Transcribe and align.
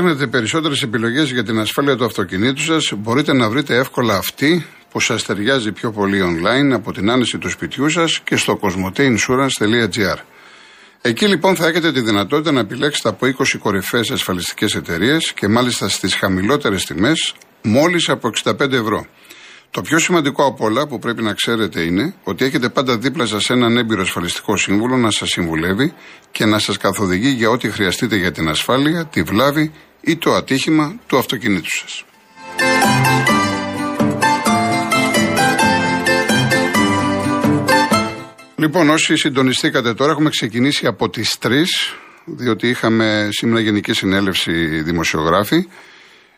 Αν 0.00 0.06
ψάχνετε 0.06 0.30
περισσότερες 0.30 0.82
επιλογές 0.82 1.30
για 1.30 1.44
την 1.44 1.58
ασφάλεια 1.58 1.96
του 1.96 2.04
αυτοκινήτου 2.04 2.62
σας, 2.62 2.92
μπορείτε 2.96 3.32
να 3.32 3.50
βρείτε 3.50 3.76
εύκολα 3.76 4.16
αυτή 4.16 4.66
που 4.90 5.00
σας 5.00 5.24
ταιριάζει 5.24 5.72
πιο 5.72 5.90
πολύ 5.90 6.20
online 6.22 6.74
από 6.74 6.92
την 6.92 7.10
άνεση 7.10 7.38
του 7.38 7.48
σπιτιού 7.50 7.88
σας 7.88 8.20
και 8.20 8.36
στο 8.36 8.58
cosmoteinsurance.gr. 8.62 10.18
Εκεί 11.00 11.26
λοιπόν 11.26 11.56
θα 11.56 11.66
έχετε 11.66 11.92
τη 11.92 12.00
δυνατότητα 12.00 12.52
να 12.52 12.60
επιλέξετε 12.60 13.08
από 13.08 13.26
20 13.26 13.30
κορυφαίε 13.58 14.00
ασφαλιστικές 14.12 14.74
εταιρείες 14.74 15.32
και 15.32 15.48
μάλιστα 15.48 15.88
στις 15.88 16.14
χαμηλότερες 16.14 16.84
τιμές, 16.84 17.34
μόλις 17.62 18.08
από 18.08 18.30
65 18.44 18.72
ευρώ. 18.72 19.06
Το 19.70 19.82
πιο 19.82 19.98
σημαντικό 19.98 20.44
από 20.44 20.64
όλα 20.64 20.86
που 20.86 20.98
πρέπει 20.98 21.22
να 21.22 21.32
ξέρετε 21.32 21.80
είναι 21.80 22.14
ότι 22.24 22.44
έχετε 22.44 22.68
πάντα 22.68 22.98
δίπλα 22.98 23.26
σας 23.26 23.50
έναν 23.50 23.76
έμπειρο 23.76 24.02
ασφαλιστικό 24.02 24.56
σύμβουλο 24.56 24.96
να 24.96 25.10
σας 25.10 25.28
συμβουλεύει 25.28 25.94
και 26.30 26.44
να 26.44 26.58
σας 26.58 26.76
καθοδηγεί 26.76 27.28
για 27.28 27.50
ό,τι 27.50 27.70
χρειαστείτε 27.70 28.16
για 28.16 28.32
την 28.32 28.48
ασφάλεια, 28.48 29.06
τη 29.06 29.22
βλάβη 29.22 29.72
ή 30.00 30.16
το 30.16 30.34
ατύχημα 30.34 30.94
του 31.06 31.18
αυτοκινήτου 31.18 31.76
σας. 31.78 32.04
Λοιπόν, 38.56 38.88
όσοι 38.90 39.16
συντονιστήκατε 39.16 39.94
τώρα, 39.94 40.10
έχουμε 40.12 40.30
ξεκινήσει 40.30 40.86
από 40.86 41.10
τις 41.10 41.38
3, 41.42 41.64
διότι 42.24 42.68
είχαμε 42.68 43.28
σήμερα 43.30 43.60
Γενική 43.60 43.92
Συνέλευση 43.92 44.82
Δημοσιογράφη. 44.82 45.68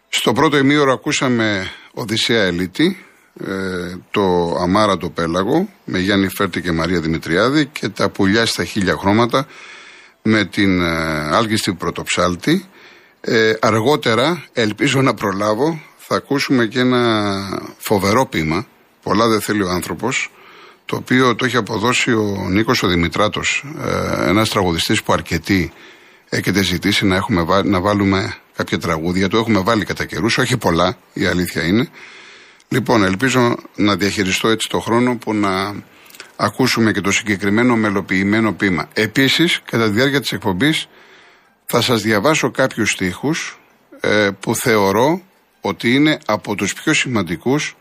Στο 0.09 0.33
πρώτο 0.33 0.57
ημίωρο 0.57 0.93
ακούσαμε 0.93 1.71
Οδυσσέα 1.93 2.43
Ελίτη, 2.43 3.05
ε, 3.41 3.97
το 4.11 4.57
Αμάρα 4.61 4.97
το 4.97 5.11
Πέλαγο 5.11 5.69
με 5.85 5.99
Γιάννη 5.99 6.29
Φέρτη 6.29 6.61
και 6.61 6.73
Μαρία 6.73 7.01
Δημητριάδη 7.01 7.67
και 7.67 7.89
τα 7.89 8.11
πουλιά 8.11 8.47
στα 8.47 8.65
χίλια 8.65 8.97
χρώματα 8.97 9.47
με 10.23 10.45
την 10.45 10.83
ε, 10.83 10.87
άλγιστη 11.37 11.75
πρωτοψάλτη. 11.75 12.67
Ε, 13.25 13.53
αργότερα, 13.61 14.45
ελπίζω 14.53 15.03
να 15.03 15.15
προλάβω, 15.15 15.83
θα 15.97 16.17
ακούσουμε 16.17 16.67
και 16.67 16.79
ένα 16.79 17.43
φοβερό 17.79 18.27
ποίημα, 18.27 18.67
πολλά 19.03 19.29
δεν 19.29 19.41
θέλει 19.41 19.63
ο 19.63 19.69
άνθρωπος, 19.69 20.31
το 20.85 20.97
οποίο 20.97 21.35
το 21.35 21.45
έχει 21.45 21.57
αποδώσει 21.57 22.13
ο 22.13 22.47
Νίκος 22.49 22.83
ο 22.83 22.89
Δημητράτος, 22.89 23.65
ε, 23.85 24.29
ένας 24.29 24.49
τραγουδιστής 24.49 25.03
που 25.03 25.13
αρκετοί 25.13 25.73
έχετε 26.29 26.63
ζητήσει 26.63 27.07
να, 27.07 27.17
έχουμε, 27.17 27.63
να 27.65 27.81
βάλουμε 27.81 28.35
κάποια 28.57 28.79
τραγούδια, 28.79 29.29
το 29.29 29.37
έχουμε 29.37 29.61
βάλει 29.61 29.85
κατά 29.85 30.05
καιρούς, 30.05 30.39
όχι 30.39 30.57
πολλά, 30.57 30.97
η 31.13 31.25
αλήθεια 31.25 31.63
είναι. 31.63 31.89
Λοιπόν, 32.69 33.05
ελπίζω 33.05 33.57
να 33.77 33.97
διαχειριστώ 33.97 34.49
έτσι 34.49 34.69
το 34.69 34.79
χρόνο 34.79 35.17
που 35.17 35.35
να 35.35 35.75
ακούσουμε 36.37 36.93
και 36.93 37.01
το 37.01 37.11
συγκεκριμένο 37.11 37.77
μελοποιημένο 37.77 38.53
ποίημα. 38.53 38.89
Επίσης, 38.93 39.61
κατά 39.65 39.85
τη 39.85 39.91
διάρκεια 39.91 40.21
της 40.21 40.33
εκπομπής 40.33 40.89
θα 41.75 41.81
σας 41.81 42.03
διαβάσω 42.03 42.51
κάποιους 42.51 42.91
στίχους 42.91 43.61
ε, 44.01 44.31
που 44.41 44.57
θεωρώ 44.57 45.23
ότι 45.61 45.95
είναι 45.95 46.19
από 46.27 46.55
τους 46.55 46.73
πιο 46.73 46.95
σημαντικούς 46.95 47.77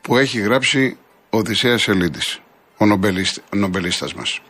που 0.00 0.16
έχει 0.16 0.40
γράψει 0.40 0.96
ο 1.30 1.36
Οδυσσέας 1.38 1.88
Ελίτης, 1.88 2.40
ο, 2.76 2.86
νομπελίστα, 2.86 3.42
ο 3.52 3.56
νομπελίστας 3.56 4.14
μας. 4.14 4.40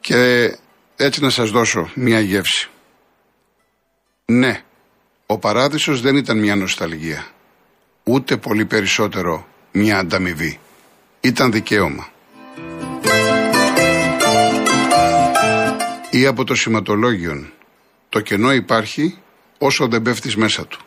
Και 0.00 0.50
έτσι 0.96 1.20
να 1.20 1.30
σας 1.30 1.50
δώσω 1.50 1.90
μία 1.94 2.20
γεύση. 2.20 2.68
Ναι, 4.24 4.62
ο 5.26 5.38
παράδεισος 5.38 6.00
δεν 6.00 6.16
ήταν 6.16 6.38
μια 6.38 6.56
νοσταλγία 6.56 7.26
ούτε 8.04 8.36
πολύ 8.36 8.64
περισσότερο 8.64 9.46
μια 9.72 9.98
ανταμοιβή. 9.98 10.60
Ήταν 11.20 11.52
δικαίωμα. 11.52 12.08
Ή 16.10 16.26
από 16.26 16.44
το 16.44 16.54
σηματολόγιο. 16.54 17.56
Το 18.08 18.20
κενό 18.20 18.52
υπάρχει 18.52 19.18
όσο 19.58 19.88
δεν 19.88 20.02
πέφτεις 20.02 20.36
μέσα 20.36 20.66
του. 20.66 20.80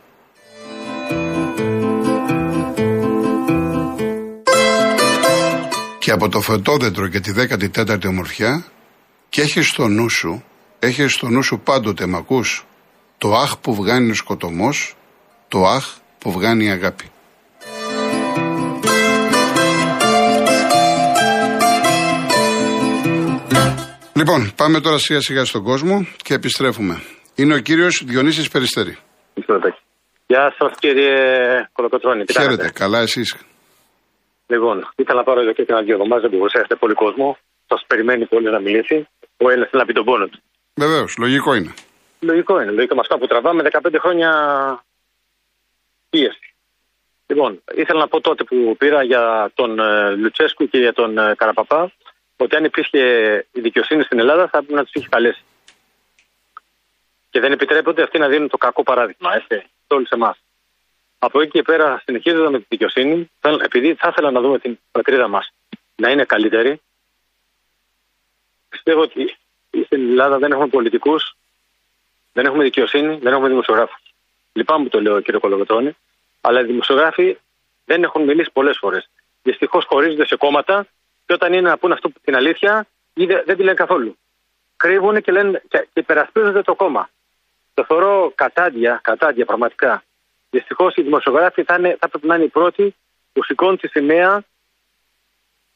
Και 5.99 6.11
από 6.11 6.29
το 6.29 6.41
φωτόδεντρο 6.41 7.07
και 7.07 7.19
τη 7.19 7.31
14η 7.35 8.05
ομορφιά 8.05 8.65
και 9.29 9.41
έχεις 9.41 9.67
στο 9.67 9.87
νου 9.87 10.09
σου, 10.09 10.43
έχεις 10.79 11.13
στο 11.13 11.29
νου 11.29 11.43
σου 11.43 11.59
πάντοτε 11.59 12.05
μ' 12.05 12.15
ακούς, 12.15 12.65
το 13.17 13.35
αχ 13.35 13.57
που 13.57 13.75
βγάνει 13.75 14.11
ο 14.11 14.13
σκοτωμός, 14.13 14.95
το 15.47 15.67
αχ 15.67 15.95
που 16.17 16.31
βγάνει 16.31 16.65
η 16.65 16.69
αγάπη. 16.69 17.11
Λοιπόν, 24.21 24.51
πάμε 24.55 24.79
τώρα 24.79 24.97
σιγά 24.97 25.21
σιγά 25.21 25.45
στον 25.45 25.63
κόσμο 25.63 26.07
και 26.25 26.33
επιστρέφουμε. 26.33 26.95
Είναι 27.35 27.53
ο 27.53 27.59
κύριος 27.59 28.03
Διονύσης 28.05 28.47
Περιστερή. 28.49 28.97
Γεια 30.27 30.55
σας 30.57 30.71
κύριε 30.79 31.15
Κολοκοτρόνη. 31.71 32.23
Χαίρετε, 32.31 32.69
καλά 32.73 32.99
εσείς; 32.99 33.37
Λοιπόν, 34.47 34.75
ήθελα 34.95 35.17
να 35.17 35.23
πάρω 35.23 35.41
εδώ 35.41 35.51
και 35.51 35.65
ένα 35.67 35.81
δύο 35.81 35.93
εβδομάδε, 35.93 36.21
δεν 36.21 36.31
μπορούσα, 36.37 36.59
έχετε 36.59 36.75
πολύ 36.75 36.93
κόσμο. 36.93 37.37
Σας 37.67 37.83
περιμένει 37.87 38.25
πολύ 38.25 38.49
να 38.49 38.59
μιλήσει. 38.59 39.07
Ο 39.37 39.49
ένα 39.49 39.67
θέλει 39.69 39.81
να 39.81 39.85
πει 39.85 39.93
τον 39.93 40.05
πόνο 40.05 40.25
του. 40.27 40.39
Βεβαίως, 40.73 41.15
λογικό 41.17 41.53
είναι. 41.53 41.73
Λογικό 42.19 42.61
είναι. 42.61 42.71
Λογικό 42.71 42.95
μα 42.95 43.03
κάπου 43.03 43.27
τραβάμε 43.27 43.61
15 43.71 43.95
χρόνια 44.03 44.31
πίεση. 46.09 46.47
Λοιπόν, 47.27 47.61
ήθελα 47.75 47.99
να 47.99 48.07
πω 48.07 48.21
τότε 48.21 48.43
που 48.43 48.75
πήρα 48.77 49.03
για 49.03 49.51
τον 49.53 49.79
ε, 49.79 50.15
Λουτσέσκου 50.15 50.65
και 50.69 50.77
για 50.77 50.93
τον 50.93 51.17
ε, 51.17 51.33
Καραπαπά 51.38 51.91
ότι 52.44 52.56
αν 52.56 52.63
υπήρχε 52.63 53.00
η 53.52 53.59
δικαιοσύνη 53.59 54.03
στην 54.03 54.19
Ελλάδα 54.19 54.47
θα 54.47 54.57
έπρεπε 54.57 54.75
να 54.75 54.84
τους 54.84 54.94
είχε 54.94 55.07
καλέσει. 55.09 55.44
Και 57.29 57.40
δεν 57.40 57.52
επιτρέπονται 57.52 58.03
αυτοί 58.03 58.19
να 58.19 58.28
δίνουν 58.28 58.47
το 58.47 58.57
κακό 58.57 58.84
παράδειγμα, 58.84 59.34
έτσι, 59.35 59.68
σε 59.88 59.94
όλους 59.94 60.09
εμάς. 60.09 60.38
Από 61.19 61.41
εκεί 61.41 61.51
και 61.51 61.62
πέρα, 61.62 62.01
συνεχίζοντας 62.06 62.51
με 62.51 62.59
τη 62.59 62.66
δικαιοσύνη, 62.69 63.30
επειδή 63.63 63.94
θα 63.94 64.07
ήθελα 64.07 64.31
να 64.31 64.41
δούμε 64.41 64.59
την 64.59 64.80
πατρίδα 64.91 65.28
μας 65.28 65.53
να 65.96 66.09
είναι 66.09 66.25
καλύτερη, 66.25 66.81
πιστεύω 68.69 69.01
ότι 69.01 69.38
στην 69.85 70.09
Ελλάδα 70.09 70.38
δεν 70.38 70.51
έχουμε 70.51 70.68
πολιτικούς, 70.68 71.35
δεν 72.34 72.46
έχουμε 72.46 72.63
δικαιοσύνη, 72.63 73.18
δεν 73.18 73.34
έχουμε 73.34 73.47
δημοσιογράφους. 73.47 74.01
Λυπάμαι 74.53 74.84
που 74.84 74.90
το 74.90 75.01
λέω, 75.01 75.22
κύριε 75.22 75.40
Κολογοτώνη, 75.40 75.96
αλλά 76.41 76.59
οι 76.59 76.63
δημοσιογράφοι 76.63 77.38
δεν 77.85 78.03
έχουν 78.03 78.24
μιλήσει 78.24 78.50
πολλές 78.53 78.78
φορές. 78.78 79.09
Δυστυχώς 79.44 79.85
χωρίζονται 79.85 80.25
σε 80.25 80.35
κόμματα 80.35 80.88
και 81.31 81.38
όταν 81.38 81.53
είναι 81.53 81.69
να 81.69 81.78
πούνε 81.78 81.94
αυτό 81.94 82.12
την 82.24 82.36
αλήθεια, 82.36 82.88
δεν 83.46 83.56
τη 83.56 83.64
λένε 83.64 83.74
καθόλου. 83.74 84.18
Κρύβουν 84.78 85.22
και, 85.22 85.31
λένε, 85.31 85.62
και 85.68 85.88
υπερασπίζονται 85.94 86.62
το 86.62 86.75
κόμμα. 86.75 87.09
Το 87.74 87.84
θεωρώ 87.86 88.31
κατάντια, 88.36 89.00
κατάντια 89.03 89.46
πραγματικά. 89.46 90.03
Δυστυχώς 90.50 90.96
οι 90.96 91.02
δημοσιογράφοι 91.02 91.64
θα, 91.64 91.75
είναι, 91.80 91.97
θα 92.00 92.09
πρέπει 92.09 92.28
να 92.28 92.36
είναι 92.36 92.44
οι 92.44 92.47
πρώτοι 92.47 92.96
που 93.34 93.44
σηκώνουν 93.44 93.78
τη 93.78 93.88
σημαία 93.88 94.44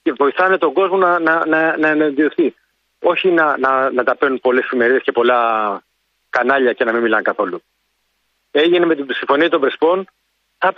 και 0.03 0.11
βοηθάνε 0.11 0.57
τον 0.57 0.73
κόσμο 0.73 0.97
να, 0.97 1.19
να, 1.19 1.45
να, 1.45 1.77
να 1.77 1.87
εναντιωθεί. 1.87 2.55
Όχι 2.99 3.31
να, 3.31 3.57
να, 3.57 3.91
να 3.91 4.03
τα 4.03 4.15
παίρνουν 4.15 4.39
πολλές 4.39 4.63
εφημερίδες 4.63 5.01
και 5.01 5.11
πολλά 5.11 5.81
κανάλια 6.29 6.73
και 6.73 6.83
να 6.83 6.91
μην 6.91 7.01
μιλάνε 7.01 7.21
καθόλου. 7.21 7.61
Έγινε 8.51 8.85
με 8.85 8.95
την 8.95 9.07
συμφωνία 9.13 9.49
των 9.49 9.59
Πρεσπών. 9.59 10.07
Θα 10.57 10.73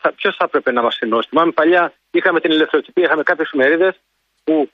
θα, 0.00 0.12
Ποιος 0.12 0.36
θα 0.36 0.44
έπρεπε 0.44 0.72
να 0.72 0.82
μας 0.82 0.98
ενώσει; 0.98 1.28
Θυμάμαι 1.28 1.52
παλιά 1.52 1.92
είχαμε 2.10 2.40
την 2.40 2.50
ελευθεροτυπία, 2.50 3.04
είχαμε 3.04 3.22
κάποιες 3.22 3.46
εφημερίδες 3.46 4.00
που 4.44 4.70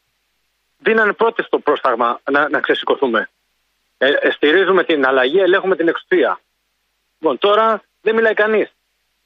δίνανε 0.78 1.12
πρώτες 1.12 1.48
το 1.48 1.58
πρόσταγμα 1.58 2.20
να, 2.30 2.48
να 2.48 2.60
ξεσηκωθούμε. 2.60 3.28
Ε, 3.98 4.12
ε, 4.20 4.30
στηρίζουμε 4.30 4.84
την 4.84 5.06
αλλαγή, 5.06 5.38
ελέγχουμε 5.38 5.76
την 5.76 5.88
εξουσία. 5.88 6.40
Λοιπόν, 7.18 7.38
τώρα 7.38 7.82
δεν 8.00 8.14
μιλάει 8.14 8.34
κανείς. 8.34 8.72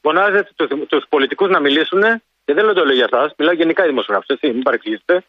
Φωνάζετε 0.00 0.50
τους 0.56 0.86
τους 0.88 1.04
πολιτικούς 1.08 1.50
να 1.50 1.60
μιλήσουν, 1.60 2.02
και 2.44 2.54
δεν 2.54 2.64
λέω 2.64 2.74
το 2.74 2.84
λέω 2.84 2.94
για 2.94 3.08
εσά, 3.12 3.34
μιλάω 3.36 3.54
γενικά 3.54 3.84
οι 3.84 3.88
δημοσιογράφου, 3.88 4.32
έτσι, 4.32 4.46
μην 4.46 4.62
παρεξηγήσετε. 4.62 5.24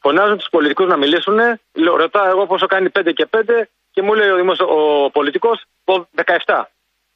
Φωνάζουν 0.00 0.38
τους 0.38 0.48
πολιτικούς 0.50 0.86
να 0.86 0.96
μιλήσουν, 0.96 1.38
λέω, 1.72 1.96
ρωτάω 1.96 2.28
εγώ 2.28 2.46
πόσο 2.46 2.66
κάνει 2.66 2.88
5 2.98 3.12
και 3.14 3.26
5 3.30 3.62
και 3.90 4.02
μου 4.02 4.14
λέει 4.14 4.28
ο, 4.28 4.36
δημοσιο... 4.36 4.66
ο 4.66 5.10
πολιτικός 5.10 5.64
17. 5.84 6.62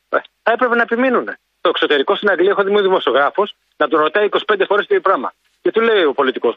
Ε, 0.09 0.19
θα 0.43 0.53
έπρεπε 0.53 0.75
να 0.75 0.83
επιμείνουν. 0.83 1.37
Στο 1.59 1.69
εξωτερικό 1.69 2.15
στην 2.15 2.31
Αγγλία 2.31 2.51
έχω 2.51 2.63
δει 2.63 2.81
δημοσιογράφος 2.81 3.55
να 3.77 3.89
τον 3.89 4.01
ρωτάει 4.01 4.29
25 4.31 4.39
φορές 4.47 4.87
το 4.87 4.95
ίδιο 4.95 5.01
πράγμα. 5.01 5.33
Και 5.63 5.71
του 5.75 5.81
λέει 5.89 6.05
ο 6.05 6.13
πολιτικός, 6.13 6.55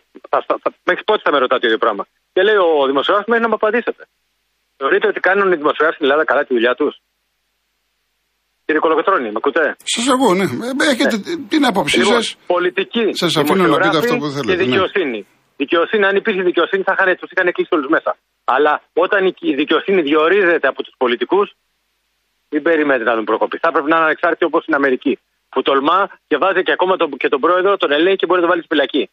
μέχρι 0.89 1.03
πότε 1.03 1.21
θα 1.25 1.31
με 1.31 1.37
ρωτάτε 1.43 1.61
το 1.61 1.67
ίδιο 1.67 1.81
πράγμα; 1.85 2.03
Και 2.33 2.41
λέει 2.47 2.55
ο 2.55 2.85
δημοσιογράφος, 2.91 3.27
μέχρι 3.31 3.43
να 3.45 3.49
μου 3.51 3.59
απαντήσετε. 3.61 4.03
Θεωρείτε 4.77 5.07
ότι 5.11 5.19
κάνουν 5.27 5.47
οι 5.53 5.57
δημοσιογράφοι 5.63 5.95
στην 5.97 6.05
Ελλάδα 6.07 6.23
καλά 6.31 6.41
τη 6.47 6.53
δουλειά 6.57 6.73
τους; 6.79 6.93
Κύριε 8.65 8.85
Κολοκοτρόνη, 8.87 9.27
με 9.33 9.39
ακούτε; 9.41 9.63
Σας 9.93 10.07
ακούω, 10.13 10.33
ναι. 10.39 10.43
Ε, 10.43 10.91
έχετε 10.93 11.15
ναι. 11.17 11.47
την 11.53 11.61
άποψή 11.69 11.97
λοιπόν, 11.97 12.13
σας. 12.13 12.25
Πολιτική. 12.55 13.05
Σας 13.23 13.37
αφήνω 13.37 13.63
να 13.73 13.77
πείτε 13.83 13.97
αυτό 13.97 14.13
που 14.17 14.27
θέλετε. 14.35 14.51
Και 14.51 14.57
ναι. 14.57 14.63
δικαιοσύνη. 14.63 15.19
Ναι. 15.19 15.39
Δικαιοσύνη, 15.63 16.03
αν 16.09 16.15
υπήρχε 16.21 16.41
δικαιοσύνη, 16.51 16.83
θα 16.87 16.93
είχαν, 16.95 17.07
τους 17.19 17.29
είχαν 17.31 17.47
κλείσει 17.55 17.73
όλους 17.77 17.89
μέσα. 17.95 18.11
Αλλά 18.55 18.73
όταν 18.93 19.21
η 19.51 19.53
δικαιοσύνη 19.61 20.01
διορίζεται 20.09 20.67
από 20.71 20.79
τους 20.83 20.93
πολιτικούς, 20.97 21.47
μην 22.51 22.61
περιμένετε 22.67 23.09
να 23.09 23.15
τον 23.19 23.25
προκοπεί. 23.29 23.57
Θα 23.57 23.71
πρέπει 23.71 23.89
να 23.89 23.95
είναι 23.95 24.05
ανεξάρτητοι 24.05 24.45
όπως 24.49 24.61
στην 24.63 24.75
Αμερική 24.79 25.13
που 25.51 25.61
τολμά 25.61 26.09
και 26.27 26.37
βάζει 26.37 26.63
και 26.63 26.71
ακόμα 26.71 26.95
τον, 26.95 27.17
και 27.17 27.29
τον 27.29 27.39
πρόεδρο, 27.39 27.77
τον 27.77 27.91
ελέγχει 27.91 28.15
και 28.15 28.25
μπορεί 28.25 28.41
να 28.41 28.47
τον 28.47 28.49
βάλει 28.49 28.65
στη 28.65 28.73
φυλακή. 28.73 29.09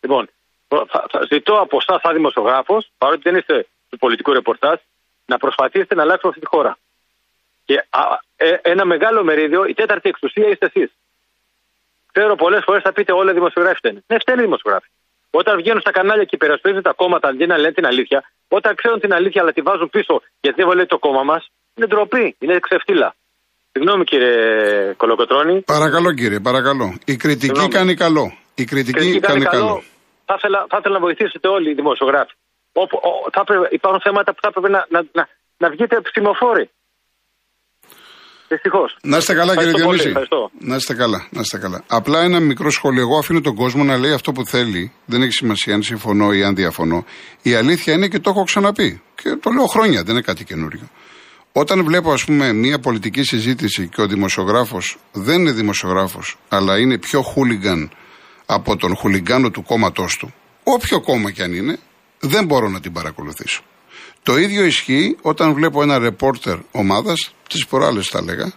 Λοιπόν, 0.00 0.28
θα, 0.68 1.06
θα 1.10 1.26
ζητώ 1.30 1.60
από 1.60 1.76
εσάς, 1.80 2.00
σαν 2.00 2.14
δημοσιογράφος, 2.14 2.90
παρότι 2.98 3.20
δεν 3.22 3.36
είστε 3.36 3.66
του 3.88 3.98
πολιτικού 3.98 4.32
ρεπορτάζ, 4.32 4.78
να 5.26 5.36
προσπαθήσετε 5.38 5.94
να 5.94 6.02
αλλάξουμε 6.02 6.32
αυτή 6.34 6.44
τη 6.44 6.50
χώρα. 6.56 6.78
Και 7.64 7.86
α, 7.90 8.00
ε, 8.36 8.56
ένα 8.62 8.84
μεγάλο 8.84 9.24
μερίδιο, 9.24 9.64
η 9.64 9.74
τέταρτη 9.74 10.08
εξουσία 10.08 10.48
είστε 10.48 10.66
εσείς. 10.66 10.90
Ξέρω 12.12 12.34
πολλές 12.34 12.62
φορές 12.64 12.82
θα 12.82 12.92
πείτε 12.92 13.12
όλα 13.12 13.30
οι 13.30 13.34
δημοσιογράφοι 13.34 13.76
φταίνουν. 13.76 14.04
Ναι, 14.06 14.18
φταίνουν 14.18 14.40
οι 14.40 14.44
δημοσιογράφοι. 14.44 14.88
Όταν 15.30 15.56
βγαίνουν 15.56 15.80
στα 15.80 15.90
κανάλια 15.90 16.24
και 16.24 16.34
υπερασπίζουν 16.34 16.82
τα 16.82 16.92
κόμματα 16.92 17.28
αντί 17.28 17.46
να 17.46 17.56
λένε 17.56 17.72
την 17.72 17.86
αλήθεια, 17.86 18.30
όταν 18.48 18.74
ξέρουν 18.74 19.00
την 19.00 19.12
αλήθεια 19.12 19.42
αλλά 19.42 19.52
τη 19.52 19.62
βάζουν 19.62 19.90
πίσω 19.90 20.22
γιατί 20.40 20.56
δεν 20.56 20.66
βολεύει 20.66 20.88
το 20.88 20.98
κόμμα 20.98 21.22
μας, 21.22 21.50
είναι 21.74 21.86
ντροπή, 21.86 22.36
είναι 22.38 22.58
ξεφτύλα. 22.58 23.14
Συγγνώμη 23.76 24.04
κύριε 24.04 24.34
Κολοκοτρόνη. 24.96 25.54
Παρακαλώ 25.76 26.10
κύριε, 26.20 26.40
παρακαλώ. 26.40 26.86
Η 27.04 27.16
κριτική 27.16 27.46
Συγγνώμη. 27.46 27.68
κάνει 27.78 27.94
καλό. 27.94 28.26
Η 28.54 28.64
κριτική, 28.64 28.98
κριτική 28.98 29.20
κάνει, 29.20 29.44
κάνει 29.44 29.56
καλό. 29.56 29.82
Θα 30.28 30.34
ήθελα, 30.38 30.58
θα 30.70 30.76
ήθελα 30.80 30.94
να 30.98 31.04
βοηθήσετε 31.06 31.48
όλοι 31.56 31.68
οι 31.70 31.74
δημοσιογράφοι. 31.80 32.34
Όπου, 32.82 32.94
ο, 33.08 33.10
θα 33.34 33.44
πρέπει, 33.44 33.64
υπάρχουν 33.78 34.00
θέματα 34.06 34.30
που 34.34 34.40
θα 34.42 34.48
έπρεπε 34.50 34.68
να, 34.76 34.80
να, 34.94 35.00
να, 35.18 35.22
να 35.62 35.66
βγείτε 35.74 35.94
ψημοφόροι. 36.08 36.66
Δυστυχώς. 38.48 38.96
Να 39.02 39.16
είστε 39.16 39.34
καλά, 39.34 39.56
κύριε 39.56 39.72
Διονύση. 39.72 40.12
Να 40.70 40.76
είστε 40.76 40.94
καλά, 40.94 41.28
να 41.30 41.40
είστε 41.40 41.58
καλά. 41.58 41.78
Απλά 41.86 42.18
ένα 42.28 42.40
μικρό 42.40 42.70
σχόλιο. 42.70 43.02
Εγώ 43.06 43.18
αφήνω 43.18 43.40
τον 43.40 43.54
κόσμο 43.54 43.84
να 43.84 43.96
λέει 43.98 44.12
αυτό 44.12 44.32
που 44.32 44.44
θέλει. 44.46 44.92
Δεν 45.04 45.22
έχει 45.22 45.32
σημασία 45.32 45.74
αν 45.74 45.82
συμφωνώ 45.82 46.32
ή 46.32 46.42
αν 46.44 46.54
διαφωνώ. 46.54 47.04
Η 47.42 47.54
αλήθεια 47.54 47.92
είναι 47.94 48.08
και 48.08 48.18
το 48.18 48.30
έχω 48.30 48.42
ξαναπεί. 48.44 49.02
Και 49.14 49.28
το 49.42 49.50
λέω 49.50 49.66
χρόνια, 49.66 50.02
δεν 50.02 50.12
είναι 50.14 50.26
κάτι 50.30 50.44
καινούριο. 50.44 50.88
Όταν 51.58 51.84
βλέπω, 51.84 52.12
ας 52.12 52.24
πούμε, 52.24 52.52
μια 52.52 52.78
πολιτική 52.78 53.22
συζήτηση 53.22 53.88
και 53.88 54.00
ο 54.00 54.06
δημοσιογράφος 54.06 54.98
δεν 55.12 55.40
είναι 55.40 55.52
δημοσιογράφος, 55.52 56.38
αλλά 56.48 56.78
είναι 56.78 56.98
πιο 56.98 57.22
χούλιγκαν 57.22 57.90
από 58.46 58.76
τον 58.76 58.96
χουλιγκάνο 58.96 59.50
του 59.50 59.62
κόμματός 59.62 60.16
του, 60.16 60.34
όποιο 60.62 61.00
κόμμα 61.00 61.30
κι 61.30 61.42
αν 61.42 61.52
είναι, 61.52 61.78
δεν 62.20 62.44
μπορώ 62.44 62.68
να 62.68 62.80
την 62.80 62.92
παρακολουθήσω. 62.92 63.62
Το 64.22 64.38
ίδιο 64.38 64.64
ισχύει 64.64 65.16
όταν 65.22 65.54
βλέπω 65.54 65.82
ένα 65.82 65.98
ρεπόρτερ 65.98 66.58
ομάδας, 66.70 67.34
τις 67.48 67.66
προάλλες 67.66 68.06
θα 68.06 68.18
έλεγα, 68.18 68.52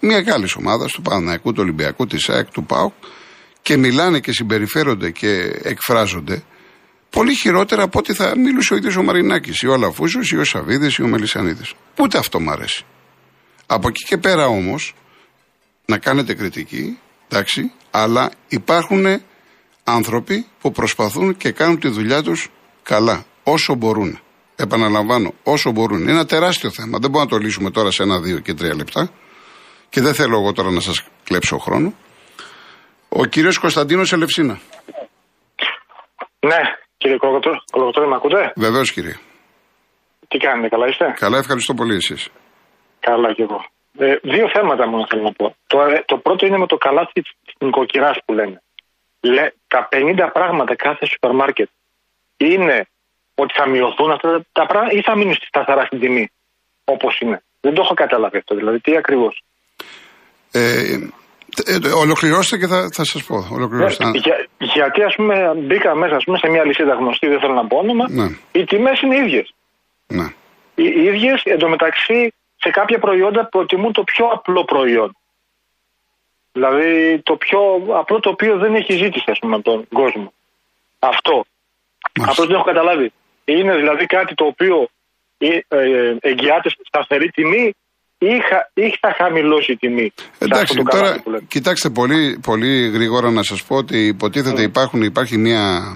μια 0.00 0.24
άλλης 0.34 0.54
ομάδας, 0.54 0.92
του 0.92 1.02
Παναναϊκού, 1.02 1.52
του 1.52 1.62
Ολυμπιακού, 1.62 2.06
της 2.06 2.28
ΑΕΚ, 2.28 2.50
του 2.50 2.64
ΠΑΟΚ, 2.64 2.92
και 3.62 3.76
μιλάνε 3.76 4.20
και 4.20 4.32
συμπεριφέρονται 4.32 5.10
και 5.10 5.60
εκφράζονται 5.62 6.42
πολύ 7.10 7.34
χειρότερα 7.34 7.82
από 7.82 7.98
ό,τι 7.98 8.14
θα 8.14 8.38
μίλησε 8.38 8.74
ο 8.74 8.76
ίδιος 8.76 8.96
ο 8.96 9.02
Μαρινάκης, 9.02 9.60
ή 9.60 9.66
ο 9.66 9.72
Αλαφούζος, 9.72 10.30
ή 10.30 10.36
ο 10.36 10.44
Σαββίδης, 10.44 10.96
ή 10.96 11.02
ο 11.02 11.06
Μελισανίδης. 11.06 11.74
Ούτε 11.98 12.18
αυτό 12.18 12.40
μου 12.40 12.50
αρέσει. 12.50 12.84
Από 13.66 13.88
εκεί 13.88 14.04
και 14.04 14.16
πέρα 14.16 14.46
όμως, 14.46 14.94
να 15.86 15.98
κάνετε 15.98 16.34
κριτική, 16.34 16.98
εντάξει, 17.28 17.72
αλλά 17.90 18.30
υπάρχουν 18.48 19.22
άνθρωποι 19.84 20.46
που 20.60 20.72
προσπαθούν 20.72 21.36
και 21.36 21.50
κάνουν 21.50 21.80
τη 21.80 21.88
δουλειά 21.88 22.22
τους 22.22 22.48
καλά, 22.82 23.24
όσο 23.42 23.74
μπορούν. 23.74 24.20
Επαναλαμβάνω, 24.56 25.34
όσο 25.42 25.70
μπορούν. 25.70 26.00
Είναι 26.00 26.10
ένα 26.10 26.26
τεράστιο 26.26 26.70
θέμα. 26.70 26.98
Δεν 26.98 27.10
μπορούμε 27.10 27.30
να 27.30 27.38
το 27.38 27.44
λύσουμε 27.44 27.70
τώρα 27.70 27.90
σε 27.90 28.02
ένα, 28.02 28.20
δύο 28.20 28.38
και 28.38 28.54
τρία 28.54 28.74
λεπτά. 28.74 29.10
Και 29.88 30.00
δεν 30.00 30.14
θέλω 30.14 30.40
εγώ 30.40 30.52
τώρα 30.52 30.70
να 30.70 30.80
σας 30.80 31.04
κλέψω 31.24 31.58
χρόνο. 31.58 31.94
Ο 33.08 33.24
κύριος 33.24 33.58
Κωνσταντίνος 33.58 34.12
Ελευσίνα. 34.12 34.60
Ναι, 36.40 36.60
κύριε 37.00 37.16
Κολοκοτρόνη, 37.72 38.08
με 38.08 38.16
ακούτε; 38.20 38.52
Βεβαίως, 38.56 38.92
κύριε. 38.92 39.16
Τι 40.28 40.38
κάνετε, 40.38 40.68
καλά 40.68 40.86
είστε; 40.90 41.06
Καλά, 41.24 41.38
ευχαριστώ 41.38 41.72
πολύ 41.74 41.94
εσείς. 41.94 42.22
Καλά 43.00 43.32
κι 43.36 43.42
εγώ. 43.42 43.60
Ε, 43.98 44.16
δύο 44.22 44.46
θέματα 44.54 44.88
μόνο 44.88 45.06
θέλω 45.10 45.22
να 45.22 45.32
πω. 45.32 45.46
Το, 45.66 45.76
ε, 45.80 46.02
το 46.06 46.16
πρώτο 46.24 46.46
είναι 46.46 46.58
με 46.58 46.66
το 46.66 46.76
καλάθι 46.76 47.12
της 47.12 47.54
νοικοκυράς 47.58 48.18
που 48.24 48.32
λένε. 48.32 48.62
Λέ, 49.20 49.44
τα 49.66 49.88
50 49.92 50.30
πράγματα 50.32 50.76
κάθε 50.76 51.04
σούπερ 51.06 51.32
μάρκετ 51.40 51.68
είναι 52.36 52.86
ότι 53.34 53.52
θα 53.58 53.68
μειωθούν 53.68 54.10
αυτά 54.10 54.28
τα 54.52 54.66
πράγματα 54.66 54.96
ή 54.98 55.00
θα 55.02 55.16
μείνουν 55.16 55.34
στη 55.34 55.46
σταθερά 55.46 55.84
στην 55.84 56.00
τιμή 56.00 56.30
όπως 56.84 57.18
είναι. 57.20 57.42
Δεν 57.60 57.74
το 57.74 57.80
έχω 57.84 57.94
καταλάβει 57.94 58.36
αυτό. 58.36 58.54
Δηλαδή, 58.54 58.80
τι 58.80 58.96
ακριβώς. 58.96 59.42
Ε, 60.52 60.62
ε, 61.64 61.88
ολοκληρώστε 62.04 62.56
και 62.58 62.66
θα, 62.66 62.88
θα 62.92 63.04
σας 63.04 63.24
πω. 63.24 63.36
Ολοκληρώστε. 63.52 64.04
Ε, 64.04 64.10
για, 64.14 64.36
γιατί 64.72 65.02
ας 65.02 65.14
πούμε 65.14 65.52
μπήκα 65.56 65.94
μέσα 65.94 66.16
ας 66.16 66.24
πούμε, 66.24 66.38
σε 66.38 66.48
μια 66.48 66.64
λυσίδα 66.64 66.94
γνωστή, 66.94 67.28
δεν 67.28 67.40
θέλω 67.40 67.54
να 67.54 67.66
πω 67.66 67.76
όνομα, 67.76 68.10
ναι. 68.10 68.26
οι 68.52 68.64
τιμές 68.64 69.00
είναι 69.00 69.16
ίδιες. 69.16 69.54
Ναι. 70.06 70.34
Οι 70.74 71.04
ίδιες 71.04 71.42
εντωμεταξύ 71.44 72.32
σε 72.56 72.70
κάποια 72.70 72.98
προϊόντα 72.98 73.46
προτιμούν 73.46 73.92
το 73.92 74.02
πιο 74.02 74.26
απλό 74.26 74.64
προϊόν. 74.64 75.16
Δηλαδή 76.52 77.20
το 77.22 77.36
πιο 77.36 77.60
απλό 77.88 78.20
το 78.20 78.28
οποίο 78.30 78.58
δεν 78.58 78.74
έχει 78.74 78.92
ζήτηση 78.92 79.30
ας 79.30 79.38
πούμε 79.38 79.54
από 79.54 79.64
τον 79.64 79.88
κόσμο. 79.92 80.32
Αυτό. 80.98 81.44
Αυτό 82.28 82.44
δεν 82.44 82.54
έχω 82.54 82.64
καταλάβει. 82.64 83.12
Είναι 83.44 83.76
δηλαδή 83.76 84.06
κάτι 84.06 84.34
το 84.34 84.44
οποίο 84.44 84.88
ε, 85.38 85.58
ε, 85.68 86.16
εγγυάται 86.20 86.70
σταθερή 86.82 87.30
τιμή 87.30 87.74
ή 88.74 88.98
θα 89.00 89.14
χαμηλώσει 89.16 89.72
η 89.72 89.76
τιμή. 89.76 90.12
Εντάξει, 90.38 90.82
τώρα 90.90 91.22
κοιτάξτε 91.48 91.90
πολύ, 91.90 92.38
πολύ 92.42 92.88
γρήγορα 92.88 93.30
να 93.30 93.42
σας 93.42 93.62
πω 93.62 93.76
ότι 93.76 94.06
υποτίθεται 94.06 94.62
mm. 94.62 94.68
υπάρχουν, 94.68 95.02
υπάρχει 95.02 95.36
μια 95.38 95.94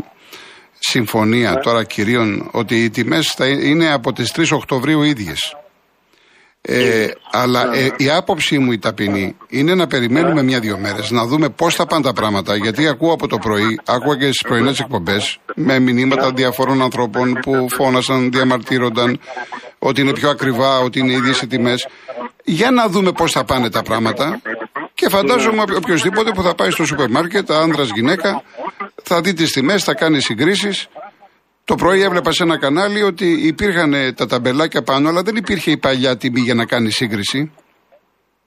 συμφωνία 0.78 1.50
ναι. 1.50 1.60
τώρα 1.60 1.84
κυρίων 1.84 2.48
ότι 2.52 2.84
οι 2.84 2.90
τιμές 2.90 3.34
θα 3.36 3.46
είναι 3.46 3.92
από 3.92 4.12
τις 4.12 4.32
3 4.36 4.44
Οκτωβρίου 4.52 5.02
ίδιες. 5.02 5.56
Ε, 6.66 7.06
αλλά 7.30 7.74
ε, 7.74 7.90
η 7.96 8.10
άποψή 8.10 8.58
μου 8.58 8.72
η 8.72 8.78
ταπεινή 8.78 9.36
είναι 9.48 9.74
να 9.74 9.86
περιμένουμε 9.86 10.42
μια-δυο 10.42 10.78
μέρες 10.78 11.10
να 11.10 11.26
δούμε 11.26 11.48
πώς 11.48 11.74
θα 11.74 11.86
πάνε 11.86 12.02
τα 12.02 12.12
πράγματα. 12.12 12.56
Γιατί 12.56 12.88
ακούω 12.88 13.12
από 13.12 13.28
το 13.28 13.38
πρωί, 13.38 13.80
άκουγα 13.86 14.16
και 14.16 14.32
στι 14.32 14.48
πρωινές 14.48 14.80
εκπομπές 14.80 15.38
με 15.54 15.78
μηνύματα 15.78 16.32
διαφόρων 16.32 16.82
ανθρώπων 16.82 17.32
που 17.32 17.66
φώνασαν, 17.70 18.30
διαμαρτύρονταν 18.30 19.20
ότι 19.78 20.00
είναι 20.00 20.12
πιο 20.12 20.30
ακριβά, 20.30 20.78
ότι 20.78 20.98
είναι 20.98 21.12
ίδιες 21.12 21.40
οι 21.40 21.46
τιμές. 21.46 21.86
Για 22.44 22.70
να 22.70 22.88
δούμε 22.88 23.12
πώς 23.12 23.32
θα 23.32 23.44
πάνε 23.44 23.70
τα 23.70 23.82
πράγματα. 23.82 24.40
Και 24.94 25.08
φαντάζομαι 25.08 25.62
οποιοδήποτε 25.62 26.30
που 26.30 26.42
θα 26.42 26.54
πάει 26.54 26.70
στο 26.70 26.84
σούπερ 26.84 27.10
μάρκετ, 27.10 27.50
άνδρα, 27.50 27.84
γυναίκα, 27.84 28.42
θα 29.02 29.20
δει 29.20 29.32
τις 29.32 29.52
τιμές, 29.52 29.84
θα 29.84 29.94
κάνει 29.94 30.20
συγκρίσεις 30.20 30.88
το 31.64 31.74
πρωί 31.74 32.02
έβλεπα 32.02 32.32
σε 32.32 32.42
ένα 32.42 32.58
κανάλι 32.58 33.02
ότι 33.02 33.26
υπήρχαν 33.46 33.92
τα 34.16 34.26
ταμπελάκια 34.26 34.82
πάνω, 34.82 35.08
αλλά 35.08 35.22
δεν 35.22 35.36
υπήρχε 35.36 35.70
η 35.70 35.78
παλιά 35.78 36.16
τιμή 36.16 36.40
για 36.40 36.54
να 36.54 36.64
κάνει 36.66 36.90
σύγκριση. 36.90 37.52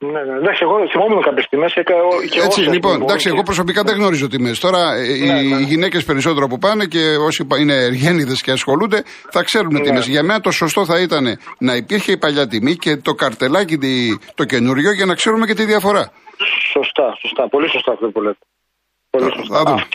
Ναι, 0.00 0.10
ναι, 0.10 0.36
εντάξει, 0.36 0.60
εγώ 0.62 0.76
θυμόμουν 0.92 1.22
κάποιες 1.22 1.46
τιμές 1.50 1.72
και 1.72 2.40
Έτσι, 2.44 2.60
λοιπόν, 2.60 3.02
εντάξει, 3.02 3.28
εγώ 3.28 3.42
προσωπικά 3.42 3.82
δεν 3.82 3.96
γνωρίζω 3.96 4.28
τιμές. 4.28 4.60
Τώρα 4.60 4.94
ε, 4.94 5.32
ναι, 5.32 5.40
οι 5.40 5.48
ναι. 5.48 5.60
γυναίκες 5.60 6.04
περισσότερο 6.04 6.46
που 6.46 6.58
πάνε 6.58 6.84
και 6.84 7.16
όσοι 7.26 7.46
είναι 7.60 7.74
εργένιδες 7.74 8.42
και 8.42 8.50
ασχολούνται 8.50 9.02
θα 9.30 9.42
ξέρουν 9.42 9.72
ναι. 9.72 9.80
τιμές. 9.80 10.06
Για 10.06 10.22
μένα 10.22 10.40
το 10.40 10.50
σωστό 10.50 10.84
θα 10.84 11.00
ήταν 11.00 11.38
να 11.58 11.74
υπήρχε 11.74 12.12
η 12.12 12.18
παλιά 12.18 12.46
τιμή 12.46 12.74
και 12.74 12.96
το 12.96 13.12
καρτελάκι 13.12 13.78
το 14.34 14.44
καινούριο 14.44 14.92
για 14.92 15.06
να 15.06 15.14
ξέρουμε 15.14 15.46
και 15.46 15.54
τη 15.54 15.64
διαφορά. 15.64 16.12
Σωστά, 16.72 17.16
σωστά. 17.20 17.48
Πολύ 17.48 17.70
σωστά 17.70 17.92
αυτό 17.92 18.06
που 18.08 18.20
λέτε. 18.20 18.38
Πολύ 19.10 19.32
σωστά. 19.36 19.86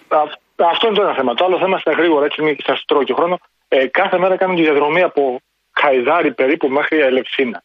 Αυτό 0.69 0.87
είναι 0.87 0.95
το 0.95 1.01
ένα 1.01 1.13
θέμα. 1.13 1.33
Το 1.33 1.45
άλλο 1.45 1.57
θέμα 1.57 1.81
είναι 1.85 1.95
γρήγορα, 1.95 2.25
έτσι 2.25 2.41
μην 2.41 2.55
σας 2.63 2.83
τρώω 2.85 3.03
και 3.03 3.13
χρόνο. 3.13 3.37
Ε, 3.67 3.87
κάθε 3.87 4.17
μέρα 4.17 4.37
κάνουμε 4.37 4.59
τη 4.59 4.65
διαδρομή 4.65 5.01
από 5.01 5.41
Χαϊδάρι 5.71 6.33
περίπου 6.33 6.67
μέχρι 6.67 6.99
Ελευσίνα. 6.99 7.63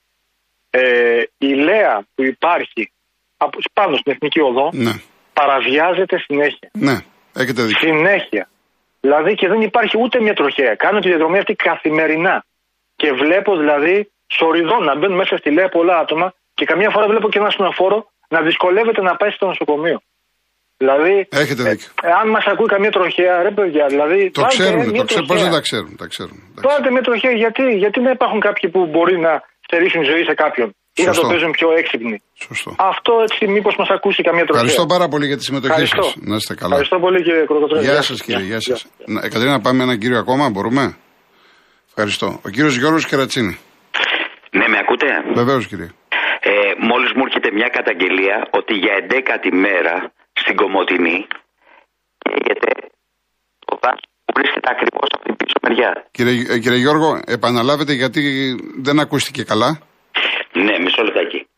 Ε, 0.71 1.23
η 1.39 1.55
Λέα 1.55 2.07
που 2.15 2.23
υπάρχει 2.23 2.93
από, 3.37 3.59
πάνω 3.73 3.97
στην 3.97 4.13
Εθνική 4.13 4.41
Οδό 4.41 4.71
ναι. 4.73 4.93
παραβιάζεται 5.33 6.19
συνέχεια. 6.19 6.71
Ναι, 6.73 6.97
έχετε 7.35 7.63
δίκιο. 7.63 7.89
Συνέχεια. 7.89 8.49
Δηλαδή 9.01 9.35
και 9.35 9.49
δεν 9.49 9.61
υπάρχει 9.61 9.99
ούτε 9.99 10.21
μια 10.21 10.35
τροχέα. 10.35 10.75
Κάνω 10.75 10.99
τη 10.99 11.09
διαδρομή 11.09 11.39
αυτή 11.39 11.55
καθημερινά. 11.55 12.45
Και 12.97 13.13
βλέπω 13.13 13.57
δηλαδή 13.57 14.11
σοριδών 14.27 14.85
να 14.85 14.97
μπαίνουν 14.97 15.17
μέσα 15.17 15.37
στη 15.37 15.51
Λέα 15.51 15.69
πολλά 15.69 15.99
άτομα 15.99 16.35
και 16.55 16.65
καμιά 16.65 16.91
φορά 16.91 17.07
βλέπω 17.07 17.29
και 17.29 17.39
ένα 17.39 17.51
σνοφόρο 17.51 18.11
να 18.29 18.41
δυσκολεύεται 18.41 19.03
να 19.03 19.17
πάει 19.17 19.31
στο 19.31 19.47
νοσοκομείο. 19.47 20.01
Δηλαδή, 20.83 21.15
Έχετε 21.43 21.63
ε, 21.67 21.71
δίκιο. 21.71 21.89
Ε, 22.03 22.11
αν 22.21 22.27
μας 22.35 22.45
ακούει 22.53 22.67
καμία 22.75 22.91
τροχέα, 22.91 23.43
ρε 23.43 23.51
παιδιά, 23.51 23.87
δηλαδή. 23.87 24.31
Το 24.31 24.43
ξέρουν, 24.43 24.93
το 25.01 25.05
ξέρουν. 25.05 25.27
Πώς 25.27 25.43
δεν 25.43 25.53
τα 25.57 25.61
ξέρουν. 25.61 25.97
Τα 26.03 26.07
ξέρουν. 26.07 26.37
Πάρτε 26.67 26.91
μια 26.91 27.05
τροχέα, 27.09 27.33
γιατί, 27.45 27.63
γιατί 27.83 28.01
δεν 28.01 28.13
υπάρχουν 28.13 28.41
κάποιοι 28.41 28.71
που 28.71 28.81
μπορεί 28.93 29.17
να 29.27 29.33
στερήσουν 29.67 30.03
ζωή 30.11 30.23
σε 30.25 30.35
κάποιον 30.35 30.69
ή 31.01 31.03
να 31.05 31.13
το 31.15 31.27
παίζουν 31.31 31.51
πιο 31.51 31.69
έξυπνοι. 31.81 32.23
Σωστό. 32.47 32.75
Αυτό 32.79 33.13
έτσι, 33.27 33.47
μήπως 33.47 33.75
μας 33.79 33.89
ακούσει 33.89 34.23
καμία 34.23 34.45
τροχέα. 34.45 34.63
Ευχαριστώ 34.63 34.87
πάρα 34.95 35.09
πολύ 35.09 35.27
για 35.27 35.37
τη 35.37 35.45
συμμετοχή 35.45 35.87
σας. 35.87 36.15
Να 36.31 36.37
είστε 36.37 36.55
καλά. 36.55 36.75
Ευχαριστώ 36.77 36.99
πολύ, 36.99 37.23
κύριε 37.23 37.45
Κροκοτρόνη. 37.45 37.85
Γεια 37.85 38.03
σας, 38.03 38.23
κύριε. 38.23 38.45
Γεια 38.45 38.61
σας. 38.61 38.87
Εκατρίνα, 39.23 39.61
πάμε 39.61 39.83
έναν 39.83 39.99
κύριο 39.99 40.19
ακόμα, 40.19 40.51
μπορούμε; 40.51 40.97
Ευχαριστώ. 41.89 42.41
Ο 42.47 42.49
κύριος 42.49 42.77
Γιώργος 42.77 43.07
Κερατσίνη. 43.07 43.59
Ναι, 44.59 44.69
με 44.69 44.79
ακούτε; 44.79 45.07
Βεβαίως, 45.35 45.67
κύριε. 45.67 45.89
Ε, 46.41 46.51
Μόλις 46.89 47.11
μου 47.17 47.23
έρχεται 47.27 47.51
μια 47.53 47.69
καταγγελία 47.69 48.37
ότι 48.51 48.75
για 48.75 48.95
11η 49.09 49.51
μέρα 49.67 50.13
στην 50.43 50.57
Κομωτινή 50.57 51.27
καίγεται 52.19 52.71
το 53.67 53.79
δάσο 53.83 54.07
που 54.25 54.33
βρίσκεται 54.37 54.69
ακριβώς 54.75 55.09
από 55.15 55.25
την 55.25 55.37
πίσω 55.37 55.57
μεριά. 55.63 55.91
Κύριε, 56.11 56.55
ε, 56.55 56.59
κύριε 56.59 56.79
Γιώργο, 56.79 57.21
επαναλάβετε 57.27 57.93
γιατί 57.93 58.23
δεν 58.87 59.01
ακούστηκε 59.01 59.43
καλά. 59.45 59.71
Ναι, 60.53 60.79
μισό 60.79 61.03
λεπτάκι. 61.03 61.49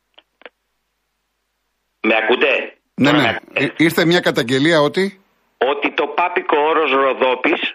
Με 2.03 2.15
ακούτε; 2.23 2.51
Ναι, 2.95 3.13
ναι. 3.13 3.37
Ε, 3.53 3.67
ήρθε 3.77 4.05
μια 4.05 4.21
καταγγελία 4.21 4.81
ότι... 4.81 5.21
Ότι 5.59 5.93
το 5.95 6.07
πάπικο 6.07 6.57
όρος 6.71 6.91
Ροδόπης, 6.91 7.75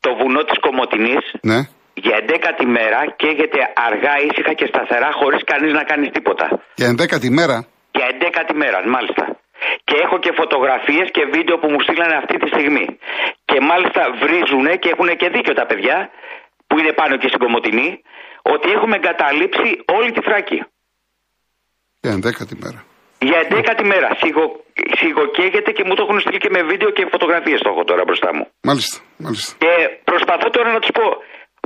το 0.00 0.14
βουνό 0.18 0.42
της 0.44 0.58
Κομωτινής, 0.58 1.24
ναι. 1.42 1.58
για 1.94 2.18
11η 2.26 2.64
μέρα 2.66 3.00
καίγεται 3.16 3.60
αργά, 3.88 4.14
ήσυχα 4.28 4.52
και 4.52 4.66
σταθερά 4.66 5.10
χωρίς 5.12 5.42
κανείς 5.44 5.72
να 5.72 5.82
κάνει 5.82 6.10
τίποτα. 6.10 6.46
Για 6.74 6.94
11η 6.98 7.28
μέρα; 7.28 7.66
Για 7.90 8.06
11η 8.20 8.54
μέρα, 8.54 8.88
μάλιστα. 8.88 9.39
Και 9.90 9.98
έχω 10.04 10.16
και 10.24 10.32
φωτογραφίες 10.40 11.06
και 11.16 11.24
βίντεο 11.34 11.56
που 11.60 11.68
μου 11.72 11.80
στείλανε 11.86 12.16
αυτή 12.22 12.36
τη 12.40 12.46
στιγμή. 12.54 12.86
Και 13.50 13.58
μάλιστα 13.70 14.02
βρίζουν 14.22 14.66
και 14.82 14.88
έχουν 14.94 15.08
και 15.20 15.28
δίκιο 15.34 15.54
τα 15.60 15.66
παιδιά 15.70 15.98
που 16.66 16.74
είναι 16.80 16.92
πάνω 17.00 17.14
και 17.20 17.28
στην 17.30 17.40
Κομωτινή 17.44 17.90
ότι 18.54 18.66
έχουμε 18.76 18.94
εγκαταλείψει 19.00 19.68
όλη 19.96 20.10
τη 20.16 20.20
Θράκη. 20.26 20.58
Για 22.02 22.12
11η 22.24 22.54
μέρα. 22.64 22.80
Για 23.28 23.40
11η 23.50 23.84
μέρα. 23.92 24.08
Σιγο, 24.20 24.44
σιγοκαίγεται 24.98 25.70
και 25.76 25.84
μου 25.86 25.94
το 25.94 26.02
έχουν 26.06 26.20
στείλει 26.20 26.40
και 26.44 26.52
με 26.56 26.62
βίντεο 26.70 26.90
και 26.96 27.04
φωτογραφίες 27.14 27.60
το 27.64 27.68
έχω 27.72 27.84
τώρα 27.90 28.02
μπροστά 28.06 28.30
μου. 28.36 28.44
Μάλιστα, 28.68 28.96
μάλιστα. 29.24 29.50
Και 29.62 29.72
προσπαθώ 30.10 30.48
τώρα 30.56 30.70
να 30.76 30.80
τους 30.82 30.92
πω. 30.98 31.06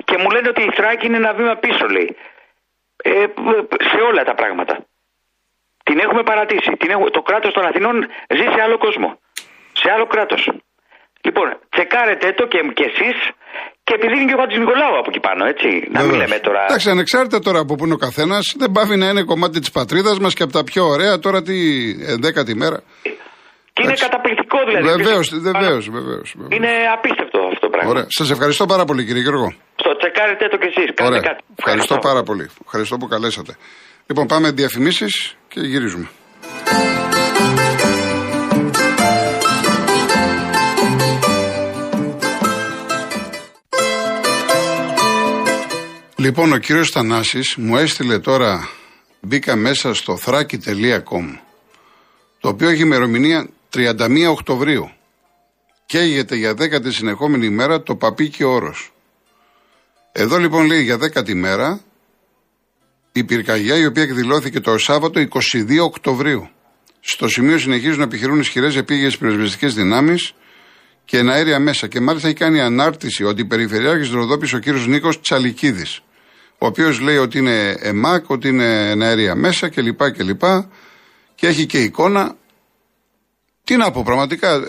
Και 0.09 0.17
μου 0.21 0.29
λένε 0.35 0.49
ότι 0.49 0.63
η 0.69 0.71
Θράκη 0.77 1.07
είναι 1.07 1.21
ένα 1.23 1.33
βήμα 1.39 1.55
πίσω, 1.65 1.87
λέει. 1.97 2.11
Ε, 2.97 3.25
σε 3.93 4.01
όλα 4.11 4.23
τα 4.31 4.35
πράγματα. 4.41 4.75
Την 5.87 5.97
έχουμε 6.05 6.23
παρατήσει. 6.31 6.71
Την 6.83 6.91
έχουμε, 6.95 7.11
το 7.17 7.23
κράτος 7.29 7.53
των 7.57 7.65
Αθηνών 7.69 7.97
ζει 8.39 8.47
σε 8.55 8.61
άλλο 8.67 8.77
κόσμο. 8.85 9.09
Σε 9.81 9.89
άλλο 9.95 10.07
κράτος. 10.13 10.43
Λοιπόν, 11.27 11.47
τσεκάρετε 11.73 12.27
το 12.39 12.45
και, 12.53 12.61
και 12.79 12.87
εσείς 12.93 13.17
και 13.87 13.95
επειδή 13.99 14.15
είναι 14.17 14.29
και 14.31 14.37
ο 14.39 14.41
Χατζης 14.41 14.59
Νικολάου 14.59 14.97
από 15.01 15.09
εκεί 15.13 15.21
πάνω, 15.29 15.43
έτσι. 15.53 15.69
Να 15.95 16.01
μην 16.03 16.17
λέμε 16.23 16.39
τώρα. 16.47 16.63
Εντάξει, 16.69 16.89
ανεξάρτητα 16.91 17.39
τώρα 17.47 17.59
από 17.65 17.75
πού 17.75 17.85
είναι 17.85 17.97
ο 18.01 18.03
καθένας, 18.07 18.45
δεν 18.59 18.71
πάβει 18.77 18.97
να 18.97 19.07
είναι 19.09 19.23
κομμάτι 19.23 19.59
της 19.61 19.71
πατρίδας 19.71 20.19
μας 20.19 20.35
και 20.35 20.43
από 20.43 20.53
τα 20.53 20.65
πιο 20.65 20.85
ωραία 20.95 21.19
τώρα 21.19 21.43
τη 21.43 21.57
11η 22.27 22.55
μέρα. 22.63 22.79
Και 23.75 23.83
είναι 23.85 23.97
καταπληκτικό 24.07 24.59
δηλαδή. 24.69 24.87
Βεβαίως, 25.03 25.27
βεβαίως, 25.49 25.85
βεβαίως. 25.97 26.35
Είναι 26.57 26.73
απίστευτο 26.97 27.39
αυτό 27.53 27.61
το 27.67 27.69
πράγμα. 27.75 27.91
Ωραία. 27.91 28.07
Σας 28.09 28.31
ευχαριστώ 28.31 28.67
πάρα 28.67 28.85
πολύ, 28.85 29.05
κύριε 29.05 29.23
Γιώργο. 29.23 29.49
Στο 29.83 29.97
τσεκάρετε 29.97 30.49
το 30.49 30.57
κι 30.57 30.69
εσείς. 30.73 30.89
Ωραία. 31.09 31.21
Κάτι. 31.21 31.43
Ευχαριστώ 31.59 31.99
πάρα 32.09 32.23
πολύ. 32.23 32.51
Ευχαριστώ 32.65 32.97
που 32.97 33.07
καλέσατε. 33.07 33.53
Λοιπόν, 34.07 34.27
πάμε 34.27 34.51
διαφημίσεις 34.51 35.37
και 35.49 35.61
γυρίζουμε. 35.61 36.09
Λοιπόν, 46.17 46.53
ο 46.53 46.59
κύριος 46.59 46.91
Θανάσης 46.91 47.57
μου 47.57 47.77
έστειλε 47.77 48.19
τώρα, 48.19 48.69
μπήκα 49.21 49.57
μέσα 49.57 49.95
στο 49.95 50.17
θράκη.com, 50.17 51.39
το 52.41 52.49
οποίο 52.49 52.69
έχει 52.69 52.83
ημερομηνία 52.83 53.49
31 53.75 54.27
Οκτωβρίου. 54.31 54.91
Καίγεται 55.87 56.37
για 56.37 56.55
δέκατη 56.55 56.93
συνεχόμενη 56.93 57.47
ημέρα 57.47 57.83
το 57.83 57.97
παπίκι 57.97 58.45
όρος. 58.45 58.93
Εδώ 60.13 60.37
λοιπόν 60.37 60.67
λέει 60.67 60.83
για 60.83 60.99
δέκατη 60.99 61.35
μέρα 61.35 61.81
η 63.17 63.25
πυρκαγιά 63.25 63.77
η 63.77 63.87
οποία 63.87 64.03
εκδηλώθηκε 64.03 64.61
το 64.61 64.79
Σάββατο 64.79 65.21
22 65.21 65.27
Οκτωβρίου. 65.85 66.49
Στο 67.01 67.29
σημείο 67.29 67.59
συνεχίζουν 67.59 67.99
να 67.99 68.05
επιχειρούν 68.05 68.41
ισχυρές 68.41 68.77
επίγειες 68.77 69.19
πυροσβεστικές 69.19 69.75
δυνάμεις 69.75 70.35
και 71.05 71.19
εναέρια 71.19 71.59
μέσα. 71.59 71.87
Και 71.87 72.01
μάλιστα 72.01 72.29
έχει 72.29 72.37
κάνει 72.37 72.61
ανάρτηση 72.61 73.25
ότι 73.25 73.41
η 73.41 73.45
Περιφερειάρχη 73.45 74.13
Ροδόπης 74.13 74.53
ο 74.53 74.59
κύριος 74.59 74.87
Νίκος 74.87 75.21
Τσαλικίδης, 75.21 76.01
ο 76.59 76.67
οποίος 76.67 77.01
λέει 77.01 77.17
ότι 77.17 77.39
είναι 77.39 77.77
ΕΜΑΚ, 77.79 78.31
ότι 78.31 78.49
είναι 78.49 78.91
εναέρια 78.91 79.35
μέσα 79.35 79.69
κλπ. 79.69 80.11
κλπ. 80.11 80.43
Και 81.35 81.47
έχει 81.47 81.67
και 81.67 81.79
εικόνα. 81.79 82.37
Τι 83.65 83.77
να 83.77 83.91
πω, 83.91 84.03
πραγματικά 84.03 84.55
ε, 84.55 84.61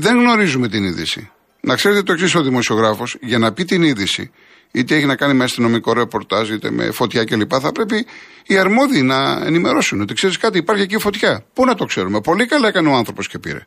δεν 0.00 0.18
γνωρίζουμε 0.18 0.68
την 0.68 0.84
είδηση. 0.84 1.30
Να 1.60 1.74
ξέρετε 1.74 2.02
το 2.02 2.12
εξής 2.12 2.34
ο 2.34 2.42
δημοσιογράφος, 2.42 3.16
για 3.20 3.38
να 3.38 3.52
πει 3.52 3.64
την 3.64 3.82
είδηση, 3.82 4.30
είτε 4.72 4.96
έχει 4.96 5.06
να 5.06 5.16
κάνει 5.16 5.34
με 5.34 5.44
αστυνομικό 5.44 5.92
ρεπορτάζ, 5.92 6.50
είτε 6.50 6.70
με 6.70 6.90
φωτιά 6.90 7.24
κλπ. 7.24 7.50
Θα 7.60 7.72
πρέπει 7.72 8.06
οι 8.46 8.56
αρμόδιοι 8.56 9.02
να 9.02 9.46
ενημερώσουν 9.46 10.00
ότι 10.00 10.14
ξέρεις 10.14 10.36
κάτι, 10.36 10.58
υπάρχει 10.58 10.82
εκεί 10.82 10.98
φωτιά. 10.98 11.44
Πού 11.54 11.64
να 11.64 11.74
το 11.74 11.84
ξέρουμε. 11.84 12.20
Πολύ 12.20 12.46
καλά 12.46 12.68
έκανε 12.68 12.88
ο 12.88 12.94
άνθρωπος 12.94 13.28
και 13.28 13.38
πήρε. 13.38 13.66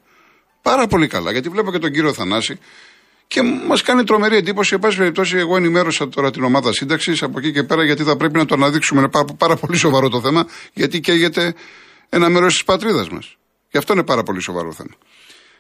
Πάρα 0.62 0.88
πολύ 0.88 1.08
καλά, 1.08 1.32
γιατί 1.32 1.50
βλέπω 1.50 1.72
και 1.72 1.80
τον 1.80 1.92
κύριο 1.92 2.14
Θανάση 2.14 2.60
και 3.28 3.42
μας 3.42 3.82
κάνει 3.82 4.04
τρομερή 4.04 4.36
εντύπωση. 4.36 4.74
Εν 4.74 4.80
πάση 4.80 4.98
περιπτώσει, 4.98 5.38
εγώ 5.38 5.56
ενημέρωσα 5.56 6.10
τώρα 6.10 6.32
την 6.32 6.44
ομάδα 6.44 6.74
σύνταξης 6.74 7.24
από 7.24 7.40
εκεί 7.40 7.52
και 7.52 7.64
πέρα, 7.64 7.84
γιατί 7.84 8.04
θα 8.04 8.18
πρέπει 8.18 8.38
να 8.38 8.46
το 8.46 8.54
αναδείξουμε. 8.54 9.00
Είναι 9.00 9.10
πάρα, 9.10 9.26
πάρα 9.38 9.56
πολύ 9.56 9.78
σοβαρό 9.78 10.10
το 10.10 10.22
θέμα, 10.22 10.48
γιατί 10.74 11.00
καίγεται 11.00 11.54
ένα 12.10 12.30
μέρος 12.30 12.54
της 12.54 12.64
πατρίδας 12.64 13.10
μας. 13.10 13.36
Και 13.70 13.78
αυτό 13.78 13.94
είναι 13.94 14.04
πάρα 14.04 14.24
πολύ 14.24 14.42
σοβαρό 14.42 14.72
θέμα. 14.72 14.96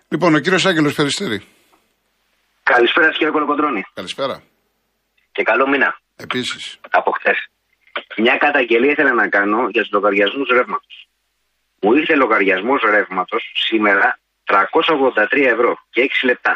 Λοιπόν, 0.07 0.35
ο 0.35 0.39
κύριος 0.39 0.65
Άγγελος 0.65 0.93
Περιστέρη. 0.93 1.41
Καλησπέρα, 2.63 3.11
κύριε 3.11 3.29
Κολοκοντρόνη. 3.29 3.83
Καλησπέρα. 3.93 4.41
Και 5.35 5.43
καλό 5.43 5.67
μήνα. 5.67 5.89
Επίσης. 6.15 6.79
Από 6.89 7.11
χθες. 7.17 7.39
Μια 8.17 8.35
καταγγελία 8.37 8.91
ήθελα 8.91 9.13
να 9.13 9.27
κάνω 9.29 9.59
για 9.73 9.81
τους 9.81 9.91
λογαριασμούς 9.91 10.47
ρεύματος. 10.57 10.95
Μου 11.81 11.93
ήρθε 11.93 12.15
λογαριασμός 12.15 12.81
ρεύματος 12.95 13.43
σήμερα 13.67 14.19
383 14.43 15.45
ευρώ 15.55 15.71
και 15.89 16.01
6 16.01 16.25
λεπτά. 16.25 16.53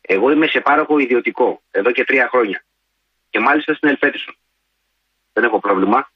Εγώ 0.00 0.30
είμαι 0.30 0.46
σε 0.46 0.60
πάροχο 0.60 0.98
ιδιωτικό 0.98 1.62
εδώ 1.70 1.90
και 1.92 2.04
τρία 2.04 2.28
χρόνια. 2.32 2.64
Και 3.30 3.40
μάλιστα 3.40 3.74
στην 3.74 3.88
Ελπέτησον. 3.88 4.34
Δεν 5.32 5.44
έχω 5.44 5.58
πρόβλημα. 5.60 6.08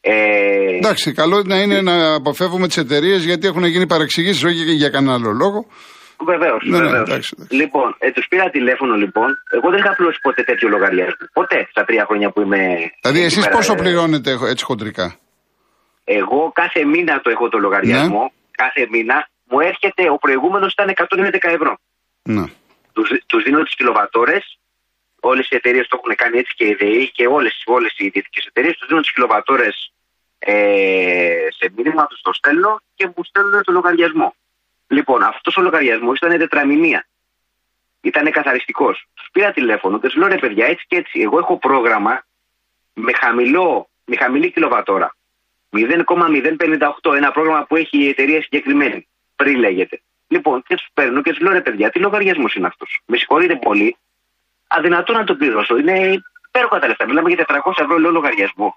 Ε... 0.00 0.76
Εντάξει, 0.76 1.12
καλό 1.12 1.38
είναι 1.38 1.54
να 1.54 1.60
είναι 1.62 1.80
να 1.80 2.14
αποφεύγουμε 2.14 2.66
τις 2.66 2.76
εταιρείες 2.76 3.24
γιατί 3.24 3.46
έχουν 3.46 3.64
γίνει 3.64 3.86
παρεξηγήσεις, 3.86 4.44
όχι 4.44 4.62
για 4.82 4.90
κανένα 4.90 5.14
άλλο 5.14 5.30
λόγο. 5.30 5.66
Βεβαίως. 6.24 6.62
Ναι, 6.64 6.78
ναι, 6.78 7.02
λοιπόν, 7.50 7.96
ε, 7.98 8.10
τους 8.10 8.26
πήρα 8.28 8.50
τηλέφωνο 8.50 8.94
λοιπόν. 8.94 9.38
Εγώ 9.50 9.70
δεν 9.70 9.78
είχα 9.78 9.94
πλώσει 9.94 10.18
ποτέ 10.22 10.42
τέτοιο 10.42 10.68
λογαριασμό. 10.68 11.26
Ποτέ 11.32 11.66
στα 11.70 11.84
τρία 11.84 12.04
χρόνια 12.08 12.30
που 12.30 12.40
είμαι. 12.40 12.90
Δηλαδή, 13.00 13.24
εσείς 13.24 13.48
πόσο 13.48 13.72
ε, 13.72 13.76
πληρώνετε 13.76 14.38
έτσι 14.42 14.64
χοντρικά; 14.64 15.16
Εγώ 16.04 16.52
κάθε 16.54 16.84
μήνα 16.84 17.20
το 17.20 17.30
έχω 17.30 17.48
το 17.48 17.58
λογαριασμό. 17.58 18.22
Ναι. 18.22 18.28
Κάθε 18.50 18.86
μήνα 18.90 19.28
μου 19.44 19.60
έρχεται, 19.60 20.10
ο 20.10 20.18
προηγούμενος 20.18 20.72
ήταν 20.72 20.94
111 20.96 21.38
ευρώ. 21.40 21.78
Ναι. 22.22 22.44
Τους 23.26 23.42
δίνω 23.42 23.62
τις 23.62 23.74
κιλοβατόρες. 23.74 24.58
Όλες 25.20 25.48
οι 25.50 25.56
εταιρείες 25.56 25.88
το 25.88 26.00
έχουν 26.00 26.14
κάνει 26.16 26.38
έτσι 26.38 26.54
και 26.56 26.64
η 26.64 26.74
ΔΕΗ 26.74 27.10
και 27.10 27.26
όλες 27.26 27.62
όλες 27.66 27.94
οι 27.96 28.04
ιδιωτικές 28.04 28.44
εταιρείες. 28.46 28.76
Τους 28.76 28.88
δίνω 28.88 29.00
τις 29.00 29.12
κιλοβατόρες 29.12 29.92
ε, 30.38 31.48
σε 31.58 31.72
μήνυμα, 31.76 32.06
τους 32.06 32.20
το 32.20 32.32
στέλνω 32.32 32.80
και 32.94 33.06
μου 33.06 33.24
στέλνουν 33.24 33.62
το 33.62 33.72
λογαριασμό. 33.72 34.34
Λοιπόν, 34.88 35.22
αυτός 35.22 35.56
ο 35.56 35.60
λογαριασμός 35.60 36.18
ήταν 36.18 36.38
τετραμηνία. 36.38 37.06
Ήταν 38.00 38.30
καθαριστικός. 38.30 39.06
Τους 39.14 39.28
πήρα 39.32 39.52
τηλέφωνο 39.52 40.00
και 40.00 40.06
τους 40.06 40.16
λέω 40.16 40.28
ρε 40.28 40.38
παιδιά, 40.38 40.66
έτσι 40.66 40.84
και 40.88 40.96
έτσι. 40.96 41.20
Εγώ 41.20 41.38
έχω 41.38 41.58
πρόγραμμα 41.58 42.22
με, 42.94 43.12
χαμηλό, 43.12 43.88
με 44.04 44.16
χαμηλή 44.16 44.52
κιλοβατόρα. 44.52 45.16
0,058. 45.70 47.14
Ένα 47.14 47.30
πρόγραμμα 47.30 47.64
που 47.64 47.76
έχει 47.76 47.98
η 47.98 48.08
εταιρεία 48.08 48.42
συγκεκριμένη. 48.42 49.08
Πριν 49.36 49.58
λέγεται. 49.58 50.00
Λοιπόν, 50.28 50.62
και 50.62 50.74
τους 50.74 50.86
παίρνω 50.94 51.22
και 51.22 51.30
τους 51.30 51.40
λέω 51.40 51.52
ρε 51.52 51.60
παιδιά, 51.60 51.90
τι 51.90 51.98
λογαριασμός 51.98 52.54
είναι 52.54 52.66
αυτός. 52.66 53.00
Με 53.06 53.16
συγχωρείτε 53.16 53.56
πολύ. 53.56 53.96
Αδυνατό 54.66 55.12
να 55.12 55.24
το 55.24 55.34
πληρώσω. 55.34 55.78
Είναι 55.78 56.22
υπέροχα 56.48 56.78
τα 56.78 56.86
λεφτά. 56.86 57.06
Μιλάμε 57.06 57.30
για 57.30 57.44
400 57.48 57.72
ευρώ 57.76 57.98
λέω 57.98 58.10
λογαριασμό. 58.10 58.74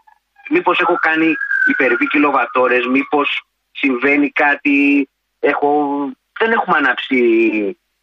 Μήπως 0.49 0.79
έχω 0.79 0.97
κάνει 1.01 1.33
υπερβή 1.65 2.07
κιλοβατόρες, 2.07 2.85
μήπως 2.85 3.43
συμβαίνει 3.71 4.29
κάτι 4.29 5.09
Έχω, 5.43 5.95
δεν 6.39 6.51
έχουμε 6.51 6.77
ανάψει 6.77 7.17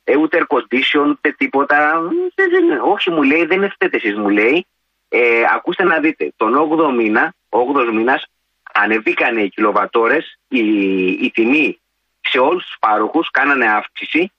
ε, 0.04 0.16
ούτε 0.16 0.38
air 0.40 0.56
condition, 0.56 1.06
ούτε 1.08 1.34
τίποτα. 1.38 2.00
όχι, 2.84 3.10
μου 3.10 3.22
λέει, 3.22 3.44
δεν 3.44 3.70
φταίτε 3.70 3.96
εσείς, 3.96 4.16
μου 4.16 4.28
λέει. 4.28 4.66
Ε, 5.08 5.42
ακούστε 5.54 5.84
να 5.84 6.00
δείτε, 6.00 6.32
τον 6.36 6.54
8ο 6.54 6.92
μήνα, 6.94 7.34
8ο 7.48 7.92
μήνας, 7.92 8.24
ανεβήκανε 8.72 9.40
οι 9.40 9.48
κιλοβατόρες, 9.48 10.38
η, 10.48 10.60
η 11.06 11.30
τιμή 11.30 11.80
σε 12.20 12.38
όλους 12.38 12.64
τους 12.64 12.76
πάροχους, 12.80 13.30
κάνανε 13.30 13.70
αύξηση, 13.70 14.32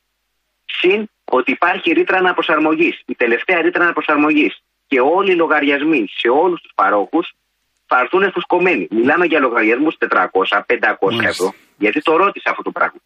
συν 0.66 1.10
ότι 1.26 1.52
υπάρχει 1.52 1.92
ρήτρα 1.92 2.18
αναπροσαρμογής. 2.18 3.02
Η 3.06 3.16
τελευταία 3.16 3.62
ρήτρα 3.62 3.84
αναπροσαρμογής. 3.84 4.62
Και 4.88 5.00
όλοι 5.00 5.32
οι 5.32 5.36
λογαριασμοί 5.36 6.06
σε 6.18 6.30
όλους 6.30 6.62
τους 6.62 6.72
παρόχου 6.76 7.20
θα 7.90 8.00
έρθουν 8.00 8.32
φουσκωμένοι. 8.32 8.88
Μιλάμε 8.92 9.26
για 9.26 9.40
λογαριασμούς 9.40 9.96
400, 9.98 10.64
500 10.66 11.24
ευρώ. 11.24 11.54
Γιατί 11.78 12.02
το 12.02 12.16
ρώτησα 12.16 12.50
αυτό 12.50 12.64
το 12.64 12.72
πράγμα. 12.72 13.00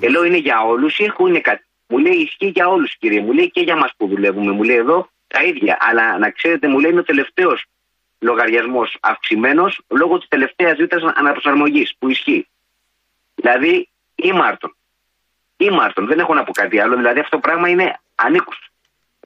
Και 0.00 0.08
λέω 0.08 0.24
είναι 0.24 0.36
για 0.36 0.62
όλους 0.62 0.98
ή 0.98 1.04
έχουν 1.04 1.40
κάτι. 1.40 1.64
Μου 1.86 1.98
λέει 1.98 2.12
ισχύει 2.12 2.48
για 2.48 2.68
όλους, 2.68 2.96
κύριε. 2.98 3.20
Μου 3.20 3.32
λέει 3.32 3.50
και 3.50 3.60
για 3.60 3.76
μας 3.76 3.92
που 3.96 4.06
δουλεύουμε. 4.06 4.52
Μου 4.52 4.62
λέει 4.62 4.76
εδώ 4.76 5.10
τα 5.26 5.42
ίδια. 5.42 5.76
Αλλά 5.80 6.18
να 6.18 6.30
ξέρετε, 6.30 6.68
μου 6.68 6.78
λέει 6.78 6.90
είναι 6.90 7.00
ο 7.00 7.04
τελευταίος 7.04 7.64
λογαριασμός 8.18 8.96
αυξημένος 9.00 9.80
λόγω 9.88 10.18
της 10.18 10.28
τελευταίας 10.28 10.76
ρήτρα 10.78 11.12
αναπροσαρμογής 11.16 11.94
που 11.98 12.08
ισχύει. 12.08 12.48
Δηλαδή, 13.34 13.88
ή 14.14 14.32
Μάρτον. 14.32 14.76
Ή 15.56 15.70
Μάρτον. 15.70 16.06
Δεν 16.06 16.18
έχω 16.18 16.34
να 16.34 16.44
πω 16.44 16.52
κάτι 16.52 16.80
άλλο. 16.80 16.96
Δηλαδή, 16.96 17.20
αυτό 17.20 17.36
το 17.36 17.42
πράγμα 17.42 17.68
είναι 17.68 18.00
ανήκουστο. 18.14 18.66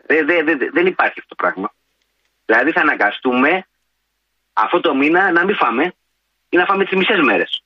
Δεν, 0.06 0.26
δεν, 0.26 0.44
δεν, 0.44 0.58
δεν 0.72 0.86
υπάρχει 0.86 1.18
αυτό 1.18 1.34
το 1.34 1.34
πράγμα. 1.34 1.72
Δηλαδή, 2.46 2.72
θα 2.72 2.80
αναγκαστούμε 2.80 3.66
αυτό 4.58 4.80
το 4.80 4.94
μήνα 4.94 5.32
να 5.32 5.44
μην 5.44 5.56
φάμε 5.56 5.94
ή 6.48 6.56
να 6.56 6.64
φάμε 6.64 6.84
τις 6.84 6.96
μισές 6.96 7.20
μέρες 7.20 7.62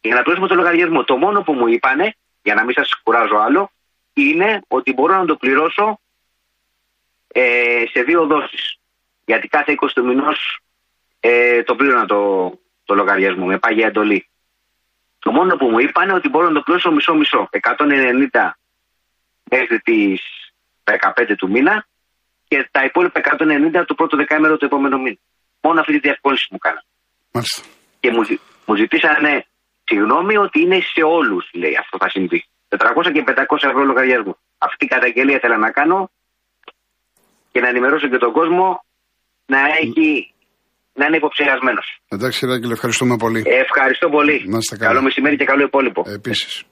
για 0.00 0.14
να 0.14 0.22
πληρώσουμε 0.22 0.48
το 0.48 0.54
λογαριασμό. 0.54 1.04
Το 1.04 1.16
μόνο 1.16 1.42
που 1.42 1.52
μου 1.52 1.66
είπανε, 1.66 2.14
για 2.42 2.54
να 2.54 2.64
μην 2.64 2.74
σας 2.74 3.00
κουράζω 3.02 3.36
άλλο, 3.36 3.70
είναι 4.12 4.60
ότι 4.68 4.92
μπορώ 4.92 5.16
να 5.16 5.24
το 5.24 5.36
πληρώσω 5.36 6.00
ε, 7.28 7.84
σε 7.90 8.02
δύο 8.02 8.26
δόσεις. 8.26 8.78
Γιατί 9.24 9.48
κάθε 9.48 9.74
20 9.80 9.88
του 9.94 10.04
μηνός 10.04 10.60
ε, 11.20 11.62
το 11.62 11.74
πλήρωνα 11.76 12.06
το, 12.06 12.50
το 12.84 12.94
λογαριασμό 12.94 13.46
με 13.46 13.58
πάγια 13.58 13.86
εντολή. 13.86 14.28
Το 15.18 15.32
μόνο 15.32 15.56
που 15.56 15.66
μου 15.68 15.78
είπαν 15.78 16.04
είναι 16.04 16.14
ότι 16.14 16.28
μπορώ 16.28 16.46
να 16.46 16.54
το 16.54 16.62
πληρώσω 16.62 16.92
μισό-μισό. 16.92 17.48
190 17.78 18.50
μέχρι 19.50 19.80
τις 19.80 20.22
15 20.84 21.34
του 21.36 21.50
μήνα 21.50 21.86
και 22.48 22.68
τα 22.70 22.84
υπόλοιπα 22.84 23.20
190 23.38 23.84
το 23.86 23.94
πρώτο 23.94 24.16
δεκάμερο 24.16 24.56
του 24.56 24.64
επόμενου 24.64 25.00
μήνα. 25.00 25.18
Μόνο 25.62 25.80
αυτή 25.80 25.92
τη 25.92 25.98
διευκόλυνση 25.98 26.46
μου 26.50 26.58
έκανα. 26.62 26.82
Και 28.00 28.10
μου, 28.10 28.22
μου 28.66 28.74
ζητήσανε 28.76 29.32
συγγνώμη 29.84 30.36
ότι 30.36 30.60
είναι 30.60 30.78
σε 30.94 31.02
όλους, 31.18 31.44
λέει 31.52 31.76
αυτό 31.82 31.96
θα 32.02 32.08
συμβεί. 32.10 32.44
400 32.68 33.12
και 33.12 33.22
500 33.26 33.68
ευρώ 33.70 33.82
λογαριασμό. 33.84 34.36
Αυτή 34.58 34.76
την 34.76 34.88
καταγγελία 34.88 35.36
ήθελα 35.36 35.56
να 35.58 35.70
κάνω 35.70 36.10
και 37.52 37.60
να 37.60 37.68
ενημερώσω 37.68 38.08
και 38.08 38.18
τον 38.18 38.32
κόσμο 38.32 38.84
να 39.46 39.60
έχει 39.82 40.34
να 40.92 41.06
είναι 41.06 41.16
υποψιασμένος. 41.16 41.86
Εντάξει, 42.08 42.46
Ράγγελ, 42.46 42.70
ευχαριστούμε 42.70 43.16
πολύ. 43.16 43.42
ευχαριστώ 43.46 44.08
πολύ. 44.08 44.44
Να 44.46 44.58
είστε 44.58 44.76
καλά. 44.76 44.88
Καλό 44.90 45.02
μεσημέρι 45.02 45.36
και 45.36 45.44
καλό 45.44 45.62
υπόλοιπο. 45.62 46.02
Επίσης. 46.06 46.64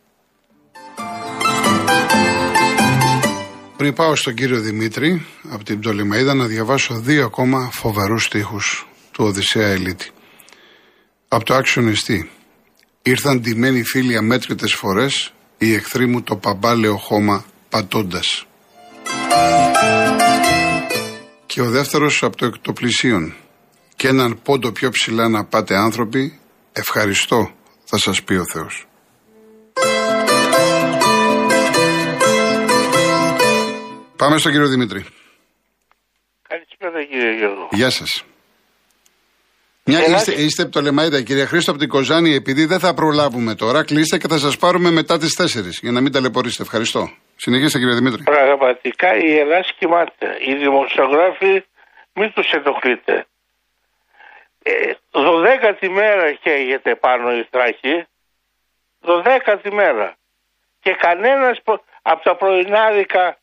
Πριν 3.78 3.94
πάω 3.94 4.14
στον 4.16 4.34
κύριο 4.34 4.60
Δημήτρη 4.60 5.26
από 5.50 5.64
την 5.64 5.80
Πτολεμαίδα 5.80 6.34
να 6.34 6.46
διαβάσω 6.46 6.94
δύο 6.94 7.24
ακόμα 7.24 7.70
φοβερούς 7.72 8.24
στίχους 8.24 8.88
του 9.10 9.24
Οδυσσέα 9.24 9.68
Ελίτη. 9.68 10.10
Από 11.28 11.44
το 11.44 11.54
άξιον 11.54 11.94
Ήρθαν 13.02 13.40
ντυμένοι 13.40 13.82
φίλοι 13.82 14.16
αμέτρητες 14.16 14.74
φορές 14.74 15.32
οι 15.58 15.74
εχθροί 15.74 16.06
μου 16.06 16.22
το 16.22 16.36
παμπάλαιο 16.36 16.96
χώμα 16.96 17.44
πατώντας. 17.68 18.46
Και 21.46 21.60
ο 21.60 21.70
δεύτερος 21.70 22.22
από 22.22 22.36
το 22.36 22.46
εκτοπλησίον 22.46 23.34
και 23.96 24.08
έναν 24.08 24.40
πόντο 24.42 24.72
πιο 24.72 24.90
ψηλά 24.90 25.28
να 25.28 25.44
πάτε 25.44 25.76
άνθρωποι, 25.76 26.38
ευχαριστώ 26.72 27.50
θα 27.84 27.98
σας 27.98 28.22
πει 28.22 28.34
ο 28.34 28.44
Θεός. 28.52 28.87
Πάμε 34.18 34.38
στον 34.38 34.52
κύριο 34.52 34.68
Δημήτρη. 34.68 35.06
Καλησπέρα 36.48 37.04
κύριε 37.04 37.32
Γιώργο. 37.32 37.68
Γεια 37.70 37.90
σας. 37.90 38.24
Μια, 39.84 40.04
είστε, 40.06 40.32
είστε 40.32 40.62
από 40.62 40.72
το 40.72 40.80
Λεμαίδα, 40.80 41.22
κύριε 41.22 41.44
Χρήστο 41.44 41.70
από 41.70 41.80
την 41.80 41.88
Κοζάνη, 41.88 42.34
επειδή 42.34 42.64
δεν 42.64 42.78
θα 42.78 42.94
προλάβουμε 42.94 43.54
τώρα, 43.54 43.84
κλείστε 43.84 44.18
και 44.18 44.28
θα 44.28 44.38
σας 44.38 44.56
πάρουμε 44.56 44.90
μετά 44.90 45.18
τις 45.18 45.34
4 45.36 45.80
για 45.80 45.92
να 45.92 46.00
μην 46.00 46.12
ταλαιπωρήσετε. 46.12 46.62
Ευχαριστώ. 46.62 47.10
Συνεχίστε, 47.36 47.78
κύριε 47.78 47.94
Δημήτρη. 47.94 48.22
Πραγματικά 48.22 49.16
η 49.16 49.38
Ελλάδα 49.38 49.66
κοιμάται. 49.78 50.26
Οι 50.46 50.54
δημοσιογράφοι 50.54 51.64
μην 52.12 52.32
τους 52.32 52.50
ενοχλείτε. 52.50 53.26
Ε, 54.62 54.72
δωδέκατη 55.10 55.88
μέρα 55.88 56.32
καίγεται 56.32 56.94
πάνω 56.94 57.32
η 57.32 57.42
στράχη. 57.48 58.06
Δωδέκατη 59.00 59.72
μέρα. 59.72 60.16
Και 60.80 60.92
κανένας 60.98 61.58
από 62.02 62.22
τα 62.22 62.36
πρωινάδικα 62.36 63.37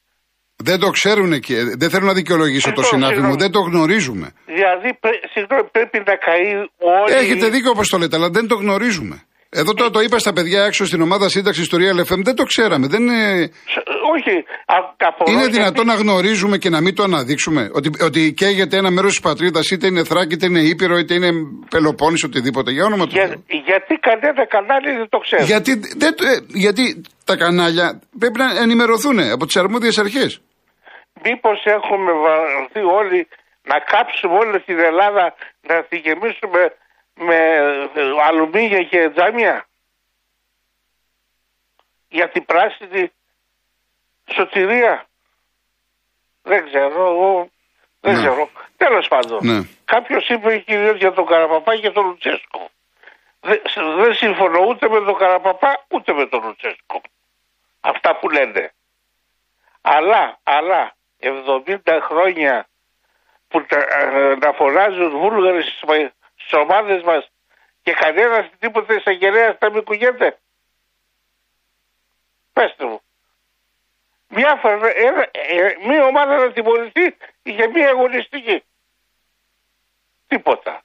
δεν 0.64 0.80
το 0.80 0.90
ξέρουν 0.90 1.32
εκεί. 1.34 1.56
Δεν 1.78 1.90
θέλω 1.90 2.06
να 2.06 2.14
δικαιολογήσω 2.14 2.72
το 2.72 2.84
συνάδελφο 2.84 3.28
μου. 3.28 3.38
Δεν 3.38 3.52
το 3.52 3.60
γνωρίζουμε. 3.60 4.32
Δηλαδή, 4.46 5.00
συγγνώμη, 5.34 5.64
πρέπει 5.72 6.04
να 6.06 6.16
καεί 6.16 6.54
όλοι. 6.78 7.14
Έχετε 7.14 7.50
δίκιο 7.50 7.72
όπως 7.72 7.90
το 7.90 7.98
λέτε, 7.98 8.16
αλλά 8.16 8.30
δεν 8.30 8.48
το 8.48 8.56
γνωρίζουμε. 8.56 9.24
Εδώ 9.62 9.74
τώρα 9.74 9.90
το 9.90 10.00
είπα 10.00 10.18
στα 10.20 10.34
παιδιά 10.34 10.64
έξω 10.64 10.86
στην 10.86 11.02
ομάδα 11.02 11.30
σύνταξης 11.30 11.64
ιστορία 11.64 11.92
LFM. 11.98 12.22
Δεν 12.24 12.36
το 12.36 12.44
ξέραμε. 12.44 12.88
Δεν 12.88 13.02
είναι... 13.02 13.50
Όχι. 14.16 14.36
είναι 15.32 15.48
δυνατόν 15.48 15.86
να 15.86 15.94
γνωρίζουμε 15.94 16.58
και 16.58 16.70
να 16.70 16.82
μην 16.82 16.96
το 16.96 17.04
αναδείξουμε. 17.04 17.70
Ότι, 17.74 17.90
ότι 18.04 18.34
καίγεται 18.34 18.78
ένα 18.78 18.92
μέρος 18.92 19.12
της 19.12 19.20
πατρίδας, 19.20 19.72
είτε 19.72 19.88
είναι 19.88 20.04
Θράκη, 20.04 20.34
είτε 20.34 20.46
είναι 20.46 20.60
Ήπειρο, 20.60 20.98
είτε 20.98 21.14
είναι 21.14 21.32
Πελοπόννησο, 21.70 22.28
οτιδήποτε. 22.28 22.72
Για 22.72 22.86
όνομα 22.86 23.06
του. 23.06 23.12
Για, 23.12 23.28
γιατί 23.48 23.94
κανένα 23.96 24.46
κανάλι 24.48 24.92
δεν 24.98 25.10
το 25.10 25.18
ξέρει. 25.18 25.44
Γιατί, 25.44 25.72
δεν, 25.98 26.14
ε, 26.20 26.38
γιατί 26.48 27.02
τα 27.26 27.36
κανάλια 27.38 28.02
πρέπει 28.20 28.38
να 28.38 28.62
ενημερωθούν 28.62 29.20
από 29.20 29.46
τις 29.46 29.56
αρμόδιες 29.56 29.98
αρχές. 29.98 30.42
Μήπως 31.24 31.66
έχουμε 31.66 32.12
βαρθεί 32.24 32.82
όλοι 33.00 33.28
να 33.72 33.78
κάψουμε 33.92 34.36
όλη 34.38 34.60
την 34.62 34.80
Ελλάδα 34.80 35.36
να 35.70 35.84
τη 35.90 35.96
γεμίσουμε 35.98 36.62
με 37.16 37.58
αλουμίνια 38.28 38.84
και 38.84 39.10
τζάμια 39.10 39.68
για 42.08 42.30
την 42.30 42.46
πράσινη 42.46 43.12
σωτηρία. 44.26 45.06
Δεν 46.42 46.66
ξέρω, 46.66 47.08
εγώ 47.08 47.50
δεν 48.00 48.14
ναι. 48.14 48.20
ξέρω. 48.20 48.50
Τέλος 48.78 49.08
πάντων, 49.08 49.40
ναι. 49.46 49.68
κάποιος 49.86 50.30
είπε 50.30 50.58
κυρίω 50.58 50.94
για 50.94 51.14
τον 51.14 51.26
Καραπαπά 51.26 51.78
και 51.78 51.92
τον 51.92 52.06
Λουτσέσκο. 52.06 52.70
Δεν, 53.40 53.62
δεν 53.76 54.16
συμφωνώ 54.16 54.60
ούτε 54.60 54.90
με 54.90 55.00
τον 55.00 55.18
Καραπαπά 55.18 55.86
ούτε 55.88 56.14
με 56.14 56.26
τον 56.26 56.44
Λουτσέσκο. 56.44 57.02
Αυτά 57.80 58.16
που 58.16 58.30
λένε. 58.30 58.74
Αλλά, 59.82 60.40
αλλά, 60.44 60.96
70 61.20 61.78
χρόνια 62.02 62.68
που 63.48 63.66
τα, 63.66 63.78
ε, 63.78 64.36
να 64.36 64.52
φωνάζουν 64.52 65.18
Βούλγαροι 65.18 65.64
στις 66.46 66.60
ομάδες 66.60 67.04
μας 67.04 67.30
και 67.82 67.94
κανένας 67.94 68.50
τίποτε 68.60 68.96
εισαγγελέας 68.96 69.58
δεν 69.60 69.72
μην 69.72 69.84
κουγέται. 69.84 70.40
Πεςτε 72.54 72.86
μου. 72.86 73.02
Μια 74.28 74.56
φορά, 74.56 74.88
ε, 74.88 75.76
μια 75.88 76.06
ομάδα 76.06 76.38
να 76.38 76.52
τιμωρηθεί 76.52 77.18
για 77.44 77.70
μια 77.70 77.90
αγωνιστική. 77.90 78.64
Τίποτα. 80.28 80.84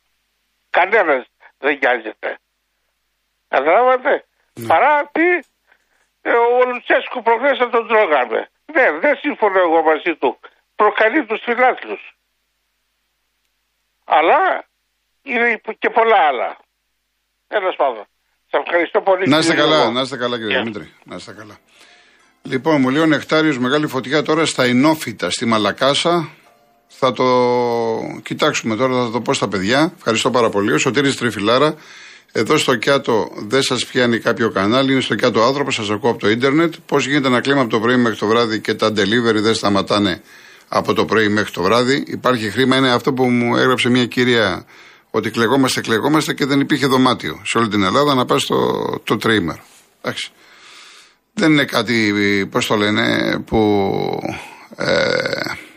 Κανένας 0.71 1.27
δεν 1.59 1.79
νοιάζεται. 1.79 2.39
Καταλάβατε; 3.49 4.25
Ναι. 4.53 4.67
Παρά 4.67 5.07
τι 5.07 5.39
ε, 6.23 6.31
ο 6.33 6.65
Λουτσέσκου 6.65 7.23
προχθές 7.23 7.59
να 7.59 7.71
τον 7.71 7.89
τρώγαμε. 7.89 8.51
Ναι, 8.73 8.91
δεν 8.91 9.17
συμφωνώ 9.17 9.59
εγώ 9.59 9.83
μαζί 9.83 10.17
του. 10.17 10.41
Προκαλεί 10.77 11.27
τους 11.27 11.43
φιλάθλους. 11.43 12.17
Αλλά 14.05 14.70
είναι 15.23 15.61
και 15.79 15.91
πολλά 15.91 16.19
άλλα. 16.29 16.57
Τέλο 17.47 17.75
πάντων. 17.77 18.05
Σα 18.51 18.59
ευχαριστώ 18.59 19.01
πολύ. 19.01 19.29
Να 19.29 19.39
είστε 19.39 19.55
καλά, 19.55 19.91
να 19.91 20.01
είστε 20.01 20.17
καλά 20.17 20.39
κύριε 20.39 20.57
yeah. 20.57 20.63
Δημήτρη. 20.63 20.93
Να 21.05 21.17
είστε 21.17 21.33
καλά. 21.33 21.59
Λοιπόν, 22.43 22.81
μου 22.81 22.89
λέει 22.89 23.03
ο 23.03 23.07
Νεκτάριος 23.07 23.59
μεγάλη 23.59 23.87
φωτιά 23.87 24.23
τώρα 24.23 24.45
στα 24.45 24.67
Ινόφυτα, 24.67 25.31
στη 25.31 25.45
Μαλακάσα. 25.45 26.31
Θα 26.89 27.13
το 27.13 27.25
κοιτάξουμε 28.23 28.77
τώρα, 28.77 29.05
θα 29.05 29.11
το 29.11 29.21
πω 29.21 29.33
στα 29.33 29.49
παιδιά. 29.49 29.93
Ευχαριστώ 29.97 30.31
πάρα 30.31 30.49
πολύ. 30.49 30.73
Ο 30.73 30.79
Σωτήρης 30.79 31.17
Τριφυλάρα. 31.17 31.75
Εδώ 32.33 32.57
στο 32.57 32.77
Κιάτο 32.77 33.29
δεν 33.37 33.63
σας 33.63 33.87
πιάνει 33.87 34.19
κάποιο 34.19 34.51
κανάλι, 34.51 34.93
είναι 34.93 35.01
στο 35.01 35.15
Κιάτο 35.15 35.43
άνθρωπος, 35.43 35.75
σας 35.75 35.91
ακούω 35.91 36.11
από 36.11 36.19
το 36.19 36.29
ίντερνετ. 36.29 36.75
Πώς 36.87 37.07
γίνεται 37.07 37.27
ένα 37.27 37.41
κλίμα 37.41 37.61
από 37.61 37.71
το 37.71 37.81
πρωί 37.81 37.97
μέχρι 37.97 38.19
το 38.19 38.27
βράδυ 38.27 38.61
και 38.61 38.75
τα 38.75 38.89
delivery 38.89 39.41
δεν 39.41 39.55
σταματάνε 39.55 40.23
από 40.69 40.93
το 40.93 41.05
πρωί 41.05 41.29
μέχρι 41.29 41.53
το 41.53 41.63
βράδυ. 41.63 42.05
Υπάρχει 42.07 42.51
χρήμα, 42.51 42.77
είναι 42.77 42.93
αυτό 42.93 43.13
που 43.13 43.25
μου 43.25 43.57
έγραψε 43.57 43.89
μια 43.89 44.07
κυρία 44.07 44.67
ότι 45.11 45.31
κλεγόμαστε, 45.31 45.81
κλεγόμαστε 45.81 46.35
και 46.35 46.47
δεν 46.47 46.61
υπήρχε 46.61 46.87
δωμάτιο 46.87 47.41
σε 47.45 47.59
όλη 47.59 47.69
την 47.69 47.83
Ελλάδα 47.83 48.15
να 48.15 48.25
πάει 48.25 48.39
στο 48.39 49.01
το 49.05 49.17
τρίμερο. 49.17 49.63
Εντάξει. 50.01 50.31
Δεν 51.33 51.53
είναι 51.53 51.65
κάτι, 51.65 52.15
πώς 52.51 52.67
το 52.67 52.77
λένε, 52.77 53.39
που 53.47 53.61
ε, 54.77 54.95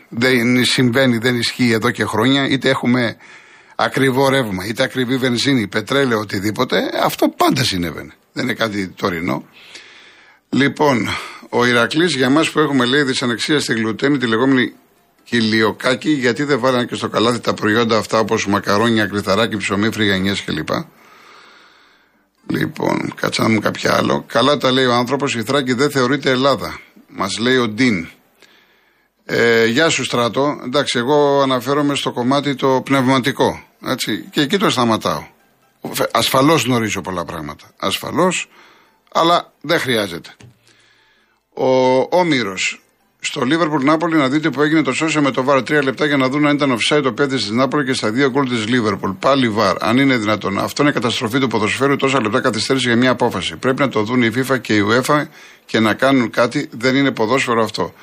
δεν 0.08 0.64
συμβαίνει, 0.64 1.18
δεν 1.18 1.36
ισχύει 1.36 1.70
εδώ 1.70 1.90
και 1.90 2.04
χρόνια. 2.04 2.48
Είτε 2.48 2.68
έχουμε 2.68 3.16
ακριβό 3.76 4.28
ρεύμα, 4.28 4.66
είτε 4.66 4.82
ακριβή 4.82 5.16
βενζίνη, 5.16 5.66
πετρέλαιο, 5.66 6.18
οτιδήποτε. 6.18 6.90
Αυτό 7.02 7.28
πάντα 7.28 7.64
συνέβαινε. 7.64 8.12
Δεν 8.32 8.44
είναι 8.44 8.54
κάτι 8.54 8.88
τωρινό. 8.88 9.44
Λοιπόν, 10.48 11.08
ο 11.48 11.66
Ηρακλής 11.66 12.14
για 12.14 12.26
εμά 12.26 12.44
που 12.52 12.58
έχουμε 12.58 12.84
λέει 12.84 13.02
δυσανεξία 13.02 13.60
στη 13.60 13.74
γλουτένη, 13.74 14.18
τη 14.18 14.26
λεγόμενη 14.26 14.72
χιλιοκάκι, 15.34 16.10
γιατί 16.10 16.44
δεν 16.44 16.58
βάλανε 16.58 16.84
και 16.84 16.94
στο 16.94 17.08
καλάθι 17.08 17.40
τα 17.40 17.54
προϊόντα 17.54 17.96
αυτά 17.98 18.18
όπως 18.18 18.46
μακαρόνια, 18.46 19.06
κρυθαράκι, 19.06 19.56
ψωμί, 19.56 19.90
φρυγανιές 19.92 20.44
κλπ. 20.44 20.68
Λοιπόν, 22.46 23.12
κάτσα 23.14 23.42
να 23.42 23.48
μου 23.48 23.60
κάποια 23.60 23.96
άλλο. 23.96 24.24
Καλά 24.26 24.56
τα 24.56 24.70
λέει 24.70 24.84
ο 24.84 24.94
άνθρωπος, 24.94 25.34
η 25.34 25.42
Θράκη 25.42 25.72
δεν 25.72 25.90
θεωρείται 25.90 26.30
Ελλάδα. 26.30 26.80
Μας 27.08 27.38
λέει 27.38 27.56
ο 27.56 27.68
Ντίν. 27.68 28.08
Ε, 29.24 29.66
γεια 29.66 29.88
σου 29.88 30.04
στράτο. 30.04 30.60
Εντάξει, 30.64 30.98
εγώ 30.98 31.40
αναφέρομαι 31.42 31.94
στο 31.94 32.12
κομμάτι 32.12 32.54
το 32.54 32.80
πνευματικό. 32.84 33.62
Έτσι, 33.86 34.28
και 34.30 34.40
εκεί 34.40 34.58
το 34.58 34.70
σταματάω. 34.70 35.26
Ασφαλώς 36.10 36.64
γνωρίζω 36.64 37.00
πολλά 37.00 37.24
πράγματα. 37.24 37.70
Ασφαλώς, 37.76 38.48
αλλά 39.12 39.52
δεν 39.60 39.78
χρειάζεται. 39.78 40.30
Ο 41.54 41.98
Όμηρος 42.18 42.83
στο 43.26 43.44
Λίβερπουλ 43.44 43.84
Νάπολη 43.84 44.16
να 44.16 44.28
δείτε 44.28 44.50
που 44.50 44.62
έγινε 44.62 44.82
το 44.82 44.92
σώσιο 44.92 45.22
με 45.22 45.30
το 45.30 45.42
βαρ. 45.42 45.62
Τρία 45.62 45.82
λεπτά 45.82 46.06
για 46.06 46.16
να 46.16 46.28
δουν 46.28 46.46
αν 46.46 46.54
ήταν 46.54 46.76
offside 46.76 47.02
το 47.02 47.12
πέντε 47.12 47.36
της 47.36 47.50
Νάπολης 47.50 47.86
και 47.86 47.92
στα 47.92 48.10
δύο 48.10 48.30
γκολ 48.30 48.48
της 48.48 48.66
Λίβερπουλ. 48.68 49.10
Πάλι 49.10 49.48
βαρ, 49.48 49.76
αν 49.80 49.98
είναι 49.98 50.16
δυνατόν. 50.16 50.58
Αυτό 50.58 50.82
είναι 50.82 50.92
καταστροφή 50.92 51.38
του 51.38 51.46
ποδοσφαίρου. 51.46 51.96
Τόσα 51.96 52.20
λεπτά 52.20 52.40
καθυστέρηση 52.40 52.86
για 52.86 52.96
μια 52.96 53.10
απόφαση. 53.10 53.56
Πρέπει 53.56 53.80
να 53.80 53.88
το 53.88 54.02
δουν 54.02 54.22
η 54.22 54.30
FIFA 54.36 54.60
και 54.60 54.74
η 54.74 54.84
UEFA 54.90 55.22
και 55.64 55.80
να 55.80 55.94
κάνουν 55.94 56.30
κάτι. 56.30 56.68
Δεν 56.72 56.96
είναι 56.96 57.10
ποδόσφαιρο 57.10 57.62
αυτό. 57.62 57.94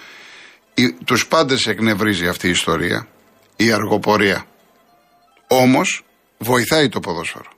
Τους 1.05 1.27
πάντες 1.27 1.67
εκνευρίζει 1.67 2.27
αυτή 2.27 2.47
η 2.47 2.49
ιστορία, 2.49 3.07
η 3.55 3.71
αργοπορία. 3.71 4.45
Όμως 5.47 6.03
βοηθάει 6.38 6.89
το 6.89 6.99
ποδόσφαιρο. 6.99 7.49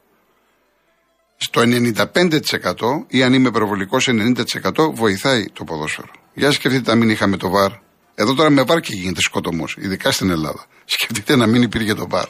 Στο 1.45 1.61
95% 1.61 3.05
ή 3.07 3.23
αν 3.23 3.33
είμαι 3.33 3.51
προβολικό 3.51 3.97
90% 4.05 4.93
βοηθάει 4.93 5.45
το 5.53 5.63
ποδόσφαιρο. 5.63 6.07
Για 6.33 6.51
σκεφτείτε 6.51 6.91
να 6.91 6.97
μην 6.97 7.09
είχαμε 7.09 7.37
το 7.37 7.49
βαρ. 7.49 7.71
Εδώ 8.15 8.33
τώρα 8.33 8.49
με 8.49 8.63
βαρ 8.63 8.79
και 8.79 8.93
γίνεται 8.95 9.21
σκοτωμός, 9.21 9.77
ειδικά 9.79 10.11
στην 10.11 10.29
Ελλάδα. 10.29 10.65
Σκεφτείτε 10.85 11.35
να 11.35 11.47
μην 11.47 11.61
υπήρχε 11.61 11.93
το 11.93 12.07
βαρ. 12.09 12.25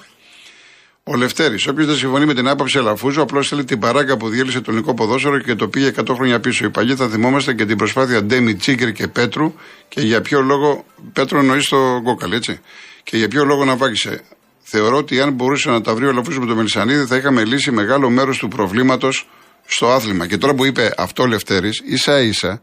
Ο 1.04 1.16
Λευτέρης, 1.16 1.68
όποιος 1.68 1.88
δεν 1.88 1.96
συμφωνεί 1.96 2.26
με 2.26 2.34
την 2.34 2.48
άποψη 2.48 2.78
Αλαφούζου, 2.78 3.22
απλώς 3.22 3.48
θέλει 3.48 3.64
την 3.64 3.80
παράγκα 3.80 4.18
που 4.18 4.30
διέλυσε 4.30 4.62
το 4.62 4.66
ελληνικό 4.68 4.94
ποδόσφαιρο 4.94 5.40
και 5.40 5.56
το 5.56 5.68
πήγε 5.68 5.92
100 5.96 6.14
χρόνια 6.16 6.40
πίσω. 6.40 6.66
Οι 6.66 6.70
παλιοί 6.70 6.96
θα 6.96 7.08
θυμόμαστε 7.08 7.54
και 7.54 7.66
την 7.66 7.78
προσπάθεια 7.78 8.24
Ντέμι, 8.24 8.56
Τσίγκερ 8.56 8.92
και 8.92 9.08
Πέτρου 9.08 9.54
και 9.88 10.02
για 10.02 10.22
ποιο 10.22 10.42
λόγο. 10.42 10.86
Πέτρο 11.14 11.40
εννοείς 11.40 11.64
στο 11.64 12.02
κόκαλ, 12.04 12.32
έτσι; 12.32 12.60
Και 13.04 13.18
για 13.18 13.28
ποιο 13.28 13.46
λόγο 13.46 13.66
να 13.66 13.76
βάγισε. 13.76 14.22
Θεωρώ 14.64 14.98
ότι 14.98 15.22
αν 15.22 15.34
μπορούσε 15.34 15.70
να 15.70 15.82
τα 15.82 15.96
βρει 15.96 16.06
ο 16.06 16.10
Αλαφούζου 16.10 16.40
με 16.40 16.46
το 16.46 16.56
Μελισανίδη 16.56 17.06
θα 17.06 17.16
είχαμε 17.16 17.44
λύσει 17.44 17.72
μεγάλο 17.72 18.10
μέρος 18.10 18.38
του 18.38 18.48
προβλήματος 18.48 19.30
στο 19.66 19.92
άθλημα. 19.92 20.28
Και 20.28 20.38
τώρα 20.38 20.54
που 20.54 20.66
είπε 20.66 20.94
αυτό 20.98 21.24
ο 21.24 21.26
Λευτέρης, 21.26 21.82
ίσα 21.86 22.22
ίσα, 22.22 22.62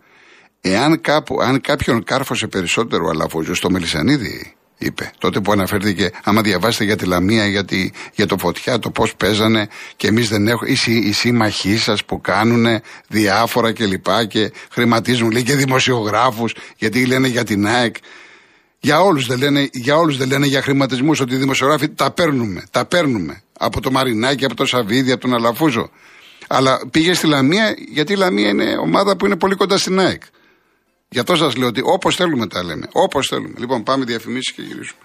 εάν 0.60 1.00
κάπου, 1.00 1.40
αν 1.40 1.60
κάποιον 1.60 2.04
κάρφωσε 2.04 2.46
περισσότερο 2.46 3.06
ο 3.06 3.08
Αλαφούζου 3.08 3.54
στο 3.54 3.70
Μελισανίδη, 3.70 4.54
είπε. 4.78 5.10
Τότε 5.18 5.40
που 5.40 5.52
αναφέρθηκε, 5.52 6.10
άμα 6.24 6.42
διαβάσετε 6.42 6.84
για 6.84 6.96
τη 6.96 7.04
Λαμία, 7.04 7.46
για, 7.46 7.64
για 8.14 8.26
το 8.26 8.38
φωτιά, 8.38 8.78
το 8.78 8.90
πώς 8.90 9.14
παίζανε 9.16 9.68
και 9.96 10.06
εμείς 10.06 10.28
δεν 10.28 10.48
έχουμε. 10.48 10.70
Οι, 10.70 10.92
οι 10.92 11.12
σύμμαχοί 11.12 11.76
σας 11.76 12.04
που 12.04 12.20
κάνουν 12.20 12.66
διάφορα 13.08 13.72
κλπ. 13.72 14.06
Και, 14.06 14.26
και 14.26 14.52
χρηματίζουν, 14.70 15.30
λέει 15.30 15.42
και 15.42 15.54
δημοσιογράφους, 15.54 16.54
γιατί 16.76 17.06
λένε 17.06 17.28
για 17.28 17.44
την 17.44 17.66
ΑΕΚ. 17.66 17.94
Για 18.80 19.00
όλους 19.00 19.26
δεν 19.26 19.38
λένε 19.38 19.68
για, 19.72 19.96
όλους 19.96 20.16
δεν 20.16 20.28
λένε 20.28 20.46
για 20.46 20.62
χρηματισμούς 20.62 21.20
ότι 21.20 21.34
οι 21.34 21.36
δημοσιογράφοι 21.36 21.88
τα 21.88 22.10
παίρνουμε. 22.10 22.64
Τα 22.70 22.84
παίρνουμε. 22.84 23.42
Από 23.58 23.80
το 23.80 23.90
Μαρινάκι, 23.90 24.44
από 24.44 24.54
το 24.54 24.66
Σαββίδι, 24.66 25.12
από 25.12 25.20
τον 25.20 25.34
Αλαφούζο. 25.34 25.90
Αλλά 26.48 26.80
πήγε 26.90 27.14
στη 27.14 27.26
Λαμία, 27.26 27.74
γιατί 27.92 28.12
η 28.12 28.16
Λαμία 28.16 28.48
είναι 28.48 28.76
ομάδα 28.76 29.16
που 29.16 29.26
είναι 29.26 29.36
πολύ 29.36 29.54
κοντά 29.54 29.78
στην 29.78 30.00
ΑΕΚ. 30.00 30.22
Γι' 31.08 31.18
αυτό 31.18 31.36
σας 31.36 31.56
λέω 31.56 31.68
ότι 31.68 31.80
όπως 31.84 32.16
θέλουμε 32.16 32.46
τα 32.46 32.64
λέμε. 32.64 32.88
Όπως 32.92 33.28
θέλουμε. 33.28 33.54
Λοιπόν, 33.58 33.82
πάμε 33.82 34.04
διαφημίσεις 34.04 34.52
και 34.52 34.62
γυρίσουμε. 34.62 35.00